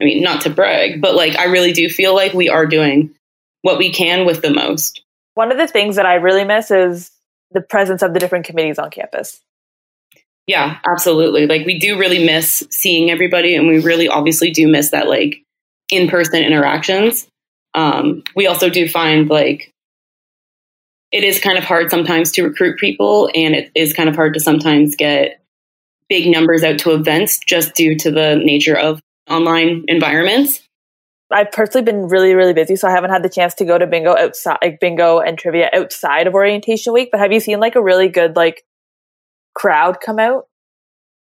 I 0.00 0.04
mean, 0.04 0.22
not 0.22 0.42
to 0.42 0.50
brag, 0.50 1.00
but 1.00 1.14
like 1.14 1.36
I 1.36 1.44
really 1.44 1.72
do 1.72 1.88
feel 1.88 2.14
like 2.14 2.32
we 2.32 2.48
are 2.48 2.66
doing 2.66 3.14
what 3.62 3.78
we 3.78 3.92
can 3.92 4.24
with 4.24 4.40
the 4.40 4.52
most. 4.52 5.02
One 5.34 5.52
of 5.52 5.58
the 5.58 5.68
things 5.68 5.96
that 5.96 6.06
I 6.06 6.14
really 6.14 6.44
miss 6.44 6.70
is 6.70 7.10
the 7.50 7.60
presence 7.60 8.02
of 8.02 8.14
the 8.14 8.20
different 8.20 8.46
committees 8.46 8.78
on 8.78 8.90
campus. 8.90 9.40
Yeah, 10.46 10.78
absolutely. 10.88 11.46
Like 11.46 11.66
we 11.66 11.78
do 11.78 11.98
really 11.98 12.24
miss 12.24 12.66
seeing 12.70 13.10
everybody 13.10 13.54
and 13.54 13.68
we 13.68 13.80
really 13.80 14.08
obviously 14.08 14.50
do 14.50 14.68
miss 14.68 14.90
that 14.90 15.08
like 15.08 15.44
in 15.90 16.08
person 16.08 16.42
interactions. 16.42 17.26
Um, 17.74 18.22
we 18.34 18.46
also 18.46 18.68
do 18.68 18.88
find 18.88 19.28
like 19.28 19.72
it 21.12 21.24
is 21.24 21.40
kind 21.40 21.58
of 21.58 21.64
hard 21.64 21.90
sometimes 21.90 22.32
to 22.32 22.44
recruit 22.44 22.78
people, 22.78 23.30
and 23.34 23.54
it 23.54 23.70
is 23.74 23.92
kind 23.92 24.08
of 24.08 24.14
hard 24.14 24.34
to 24.34 24.40
sometimes 24.40 24.96
get 24.96 25.40
big 26.08 26.30
numbers 26.30 26.62
out 26.62 26.78
to 26.80 26.92
events 26.92 27.38
just 27.38 27.74
due 27.74 27.96
to 27.96 28.10
the 28.10 28.36
nature 28.36 28.76
of 28.76 29.00
online 29.28 29.84
environments. 29.88 30.62
I've 31.32 31.52
personally 31.52 31.84
been 31.84 32.08
really, 32.08 32.34
really 32.34 32.52
busy, 32.52 32.74
so 32.74 32.88
I 32.88 32.90
haven't 32.90 33.10
had 33.10 33.22
the 33.22 33.28
chance 33.28 33.54
to 33.54 33.64
go 33.64 33.78
to 33.78 33.86
bingo 33.86 34.16
outside, 34.16 34.58
like 34.62 34.80
bingo 34.80 35.20
and 35.20 35.38
trivia 35.38 35.70
outside 35.72 36.26
of 36.26 36.34
orientation 36.34 36.92
week. 36.92 37.10
But 37.12 37.20
have 37.20 37.32
you 37.32 37.38
seen 37.38 37.60
like 37.60 37.76
a 37.76 37.82
really 37.82 38.08
good 38.08 38.34
like 38.34 38.64
crowd 39.54 39.98
come 40.00 40.18
out? 40.18 40.46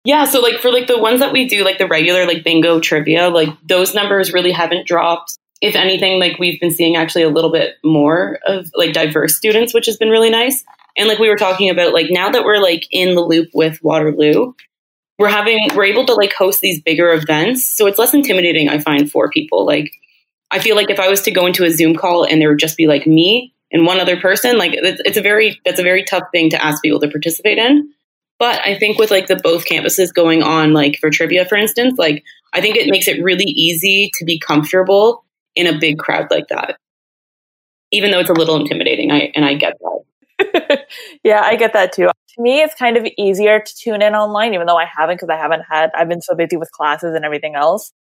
Yeah, 0.06 0.26
so 0.26 0.42
like 0.42 0.60
for 0.60 0.72
like 0.72 0.88
the 0.88 1.00
ones 1.00 1.22
that 1.22 1.32
we 1.32 1.48
do, 1.48 1.64
like 1.64 1.78
the 1.78 1.88
regular 1.88 2.26
like 2.26 2.44
bingo 2.44 2.80
trivia, 2.80 3.30
like 3.30 3.50
those 3.66 3.96
numbers 3.96 4.34
really 4.34 4.52
haven't 4.52 4.86
dropped. 4.86 5.38
If 5.62 5.76
anything, 5.76 6.20
like 6.20 6.40
we've 6.40 6.60
been 6.60 6.72
seeing 6.72 6.98
actually 6.98 7.24
a 7.24 7.30
little 7.30 7.52
bit 7.52 7.76
more 7.86 8.40
of 8.46 8.70
like 8.76 8.92
diverse 8.92 9.38
students, 9.38 9.74
which 9.74 9.86
has 9.86 9.96
been 9.96 10.10
really 10.10 10.30
nice. 10.30 10.64
And 10.98 11.08
like 11.08 11.20
we 11.20 11.30
were 11.30 11.38
talking 11.38 11.70
about, 11.70 11.94
like 11.94 12.08
now 12.10 12.30
that 12.30 12.44
we're 12.44 12.62
like 12.62 12.84
in 12.92 13.16
the 13.16 13.22
loop 13.22 13.50
with 13.54 13.82
Waterloo, 13.82 14.54
we're 15.18 15.30
having 15.30 15.58
we're 15.74 15.86
able 15.86 16.06
to 16.08 16.14
like 16.14 16.34
host 16.34 16.60
these 16.60 16.82
bigger 16.82 17.14
events. 17.14 17.64
So 17.64 17.88
it's 17.88 17.98
less 17.98 18.14
intimidating, 18.14 18.68
I 18.68 18.80
find, 18.80 19.10
for 19.10 19.30
people. 19.30 19.66
Like 19.66 19.94
I 20.52 20.60
feel 20.60 20.76
like 20.76 20.90
if 20.90 21.00
I 21.00 21.08
was 21.08 21.22
to 21.22 21.32
go 21.32 21.46
into 21.46 21.64
a 21.64 21.72
Zoom 21.72 21.96
call 21.96 22.26
and 22.26 22.42
there 22.42 22.50
would 22.50 22.60
just 22.60 22.76
be 22.76 22.88
like 22.88 23.08
me 23.08 23.54
and 23.72 23.86
one 23.86 24.02
other 24.02 24.20
person, 24.20 24.58
like 24.58 24.74
it's, 24.74 25.02
it's 25.06 25.18
a 25.18 25.22
very 25.22 25.62
that's 25.64 25.80
a 25.80 25.84
very 25.84 26.04
tough 26.04 26.24
thing 26.34 26.50
to 26.50 26.64
ask 26.64 26.82
people 26.84 27.00
to 27.00 27.08
participate 27.08 27.58
in. 27.58 27.94
But 28.44 28.60
I 28.66 28.78
think 28.78 29.00
with 29.00 29.10
like 29.10 29.28
the 29.28 29.38
both 29.38 29.64
campuses 29.64 30.14
going 30.14 30.44
on, 30.44 30.74
like 30.74 30.98
for 31.00 31.10
trivia, 31.10 31.46
for 31.46 31.56
instance, 31.56 31.98
like 31.98 32.26
I 32.52 32.60
think 32.60 32.76
it 32.76 32.90
makes 32.90 33.08
it 33.08 33.24
really 33.24 33.46
easy 33.46 34.12
to 34.16 34.26
be 34.26 34.38
comfortable 34.38 35.24
in 35.56 35.66
a 35.66 35.80
big 35.80 35.98
crowd 35.98 36.28
like 36.30 36.50
that. 36.50 36.76
Even 37.94 38.12
though 38.12 38.20
it's 38.20 38.30
a 38.30 38.34
little 38.34 38.58
intimidating, 38.58 39.14
I 39.14 39.32
and 39.34 39.46
I 39.46 39.54
get 39.54 39.78
that. 39.80 40.86
yeah, 41.24 41.40
I 41.42 41.56
get 41.56 41.72
that 41.72 41.94
too. 41.94 42.08
To 42.08 42.42
me, 42.42 42.62
it's 42.62 42.76
kind 42.76 42.98
of 42.98 43.08
easier 43.18 43.62
to 43.62 43.76
tune 43.78 44.02
in 44.02 44.14
online, 44.14 44.54
even 44.54 44.68
though 44.68 44.76
I 44.76 44.88
haven't 44.94 45.16
because 45.16 45.30
I 45.30 45.38
haven't 45.38 45.62
had 45.62 45.92
I've 45.96 46.10
been 46.10 46.22
so 46.22 46.36
busy 46.36 46.58
with 46.58 46.70
classes 46.74 47.16
and 47.16 47.24
everything 47.24 47.56
else. 47.56 47.94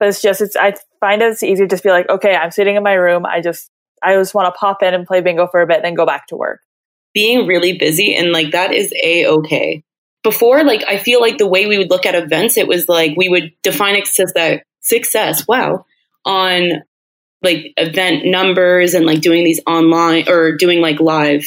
But 0.00 0.08
it's 0.08 0.22
just 0.22 0.40
it's 0.40 0.56
I 0.56 0.72
find 1.00 1.20
it's 1.20 1.42
easier 1.42 1.66
to 1.66 1.70
just 1.70 1.84
be 1.84 1.90
like, 1.90 2.08
okay, 2.08 2.34
I'm 2.34 2.50
sitting 2.50 2.76
in 2.76 2.82
my 2.82 2.94
room. 2.94 3.26
I 3.26 3.42
just 3.42 3.68
I 4.02 4.14
just 4.14 4.32
want 4.32 4.46
to 4.46 4.58
pop 4.58 4.82
in 4.82 4.94
and 4.94 5.06
play 5.06 5.20
bingo 5.20 5.48
for 5.48 5.60
a 5.60 5.66
bit, 5.66 5.82
then 5.82 5.92
go 5.92 6.06
back 6.06 6.28
to 6.28 6.36
work 6.36 6.60
being 7.14 7.46
really 7.46 7.76
busy 7.76 8.14
and 8.14 8.32
like 8.32 8.52
that 8.52 8.72
is 8.72 8.92
a 9.02 9.26
okay. 9.26 9.82
Before, 10.22 10.62
like 10.62 10.84
I 10.86 10.98
feel 10.98 11.20
like 11.20 11.38
the 11.38 11.48
way 11.48 11.66
we 11.66 11.78
would 11.78 11.90
look 11.90 12.06
at 12.06 12.14
events, 12.14 12.56
it 12.56 12.68
was 12.68 12.88
like 12.88 13.16
we 13.16 13.28
would 13.28 13.52
define 13.62 14.04
success, 14.04 14.60
success 14.80 15.46
wow, 15.48 15.84
on 16.24 16.82
like 17.42 17.72
event 17.76 18.24
numbers 18.24 18.94
and 18.94 19.04
like 19.04 19.20
doing 19.20 19.42
these 19.44 19.60
online 19.66 20.28
or 20.28 20.56
doing 20.56 20.80
like 20.80 21.00
live 21.00 21.44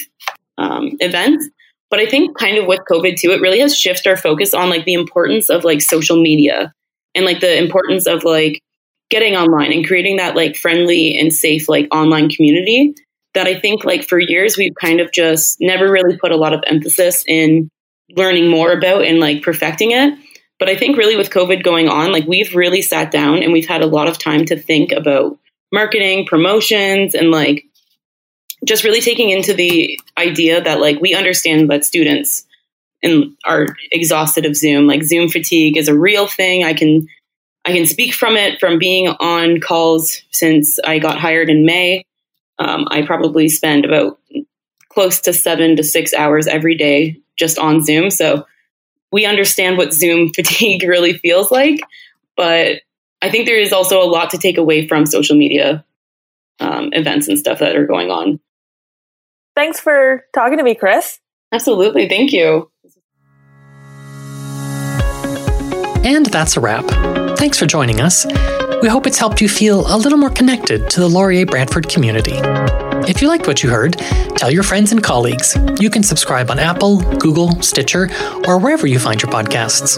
um, 0.58 0.98
events. 1.00 1.48
But 1.90 2.00
I 2.00 2.06
think 2.06 2.38
kind 2.38 2.58
of 2.58 2.66
with 2.66 2.82
COVID 2.90 3.18
too, 3.18 3.32
it 3.32 3.42
really 3.42 3.60
has 3.60 3.78
shifted 3.78 4.10
our 4.10 4.18
focus 4.18 4.54
on 4.54 4.70
like 4.70 4.84
the 4.86 4.94
importance 4.94 5.50
of 5.50 5.64
like 5.64 5.82
social 5.82 6.22
media 6.22 6.74
and 7.14 7.26
like 7.26 7.40
the 7.40 7.58
importance 7.58 8.08
of 8.08 8.24
like 8.24 8.62
getting 9.10 9.36
online 9.36 9.72
and 9.72 9.88
creating 9.88 10.18
that 10.18 10.36
like 10.36 10.56
friendly 10.56 11.18
and 11.18 11.34
safe 11.34 11.70
like 11.70 11.88
online 11.94 12.30
community 12.30 12.96
that 13.36 13.48
I 13.48 13.60
think 13.60 13.86
like 13.86 14.08
for 14.08 14.20
years 14.20 14.58
we've 14.58 14.74
kind 14.74 15.00
of 15.00 15.12
just 15.12 15.58
never 15.62 15.90
really 15.92 16.18
put 16.18 16.32
a 16.32 16.38
lot 16.38 16.54
of 16.54 16.64
emphasis 16.66 17.24
in 17.28 17.70
learning 18.16 18.50
more 18.50 18.72
about 18.72 19.04
and 19.04 19.20
like 19.20 19.44
perfecting 19.44 19.92
it. 19.92 20.18
But 20.58 20.70
I 20.70 20.76
think 20.76 20.98
really 20.98 21.18
with 21.18 21.30
COVID 21.30 21.64
going 21.64 21.90
on, 21.90 22.12
like 22.12 22.26
we've 22.26 22.56
really 22.56 22.82
sat 22.82 23.12
down 23.12 23.44
and 23.44 23.52
we've 23.52 23.68
had 23.68 23.82
a 23.82 23.88
lot 23.88 24.08
of 24.08 24.18
time 24.18 24.46
to 24.46 24.58
think 24.58 24.92
about 24.92 25.38
marketing, 25.72 26.26
promotions, 26.26 27.14
and 27.14 27.30
like 27.30 27.66
just 28.66 28.84
really 28.84 29.02
taking 29.02 29.30
into 29.30 29.54
the 29.54 30.00
idea 30.18 30.62
that 30.62 30.80
like 30.80 31.00
we 31.02 31.14
understand 31.14 31.70
that 31.70 31.86
students 31.86 32.46
and 33.04 33.36
are 33.46 33.68
exhausted 33.92 34.46
of 34.46 34.56
Zoom. 34.56 34.88
Like 34.88 35.04
Zoom 35.04 35.30
fatigue 35.30 35.78
is 35.78 35.90
a 35.90 35.98
real 35.98 36.26
thing. 36.28 36.64
I 36.64 36.74
can 36.74 37.08
I 37.66 37.74
can 37.74 37.86
speak 37.86 38.14
from 38.14 38.38
it 38.38 38.60
from 38.60 38.80
being 38.80 39.10
on 39.10 39.60
calls 39.60 40.22
since 40.32 40.80
I 40.80 41.00
got 41.00 41.20
hired 41.20 41.50
in 41.50 41.66
May 41.66 42.06
um, 42.60 42.88
I 42.90 43.02
probably 43.06 43.50
spend 43.50 43.86
about 43.86 44.20
close 44.90 45.20
to 45.22 45.34
seven 45.34 45.76
to 45.76 45.84
six 45.84 46.14
hours 46.14 46.48
every 46.48 46.76
day 46.78 47.22
just 47.38 47.60
on 47.60 47.84
Zoom. 47.84 48.10
So 48.10 48.46
we 49.12 49.26
understand 49.26 49.78
what 49.78 49.94
Zoom 49.94 50.30
fatigue 50.36 50.84
really 50.84 51.14
feels 51.14 51.52
like. 51.52 51.82
But 52.38 52.82
I 53.22 53.30
think 53.30 53.46
there 53.46 53.60
is 53.60 53.74
also 53.74 54.02
a 54.02 54.08
lot 54.10 54.30
to 54.32 54.38
take 54.38 54.58
away 54.58 54.88
from 54.88 55.06
social 55.06 55.36
media. 55.36 55.84
um, 56.60 56.90
events 56.94 57.28
and 57.28 57.38
stuff 57.38 57.60
that 57.60 57.76
are 57.76 57.86
going 57.86 58.10
on. 58.10 58.40
Thanks 59.56 59.80
for 59.80 60.24
talking 60.34 60.58
to 60.58 60.64
me, 60.64 60.76
Chris. 60.76 61.20
Absolutely. 61.52 62.08
Thank 62.08 62.32
you. 62.32 62.72
And 66.04 66.26
that's 66.28 66.56
a 66.56 66.60
wrap. 66.62 66.86
Thanks 67.38 67.58
for 67.58 67.66
joining 67.66 68.00
us. 68.00 68.26
We 68.86 68.92
hope 68.92 69.08
it's 69.08 69.18
helped 69.18 69.42
you 69.42 69.50
feel 69.50 69.92
a 69.92 69.98
little 69.98 70.20
more 70.20 70.30
connected 70.30 70.92
to 70.92 71.00
the 71.00 71.10
Laurier 71.10 71.48
Brantford 71.48 71.90
community. 71.90 72.36
If 73.10 73.20
you 73.20 73.28
liked 73.28 73.48
what 73.48 73.64
you 73.64 73.72
heard, 73.72 73.94
tell 74.38 74.52
your 74.52 74.62
friends 74.62 74.92
and 74.92 75.02
colleagues. 75.02 75.58
You 75.80 75.90
can 75.90 76.04
subscribe 76.04 76.52
on 76.52 76.60
Apple, 76.60 77.00
Google, 77.18 77.60
Stitcher, 77.64 78.12
or 78.48 78.60
wherever 78.60 78.86
you 78.86 79.00
find 79.00 79.20
your 79.20 79.32
podcasts. 79.32 79.98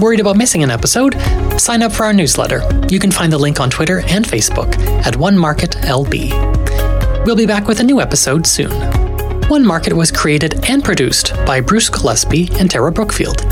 Worried 0.00 0.20
about 0.20 0.38
missing 0.38 0.62
an 0.62 0.70
episode? 0.70 1.14
Sign 1.60 1.82
up 1.82 1.92
for 1.92 2.06
our 2.06 2.14
newsletter. 2.14 2.62
You 2.88 2.98
can 2.98 3.10
find 3.10 3.30
the 3.30 3.36
link 3.36 3.60
on 3.60 3.68
Twitter 3.68 3.98
and 4.08 4.24
Facebook 4.24 4.78
at 5.04 5.14
One 5.14 5.36
Market 5.36 5.72
LB. 5.82 7.26
We'll 7.26 7.36
be 7.36 7.44
back 7.44 7.68
with 7.68 7.80
a 7.80 7.84
new 7.84 8.00
episode 8.00 8.46
soon. 8.46 8.72
One 9.50 9.62
Market 9.62 9.92
was 9.92 10.10
created 10.10 10.70
and 10.70 10.82
produced 10.82 11.34
by 11.44 11.60
Bruce 11.60 11.90
Gillespie 11.90 12.48
and 12.58 12.70
Tarah 12.70 12.92
Brookfield. 12.92 13.42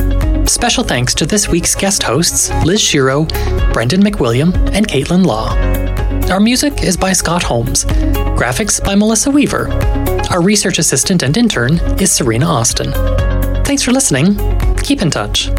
Special 0.50 0.82
thanks 0.82 1.14
to 1.14 1.26
this 1.26 1.48
week's 1.48 1.76
guest 1.76 2.02
hosts, 2.02 2.50
Liz 2.64 2.80
Shiro, 2.80 3.24
Brendan 3.72 4.02
McWilliam, 4.02 4.52
and 4.72 4.86
Katelyn 4.86 5.24
Law. 5.24 5.50
Our 6.28 6.40
music 6.40 6.82
is 6.82 6.96
by 6.96 7.12
Scott 7.12 7.44
Holmes. 7.44 7.84
Graphics 8.34 8.82
by 8.84 8.96
Melissa 8.96 9.30
Weaver. 9.30 9.68
Our 10.28 10.42
research 10.42 10.80
assistant 10.80 11.22
and 11.22 11.36
intern 11.36 11.78
is 12.00 12.10
Serena 12.10 12.46
Austin. 12.46 12.92
Thanks 13.62 13.84
for 13.84 13.92
listening. 13.92 14.36
Keep 14.78 15.02
in 15.02 15.10
touch. 15.12 15.50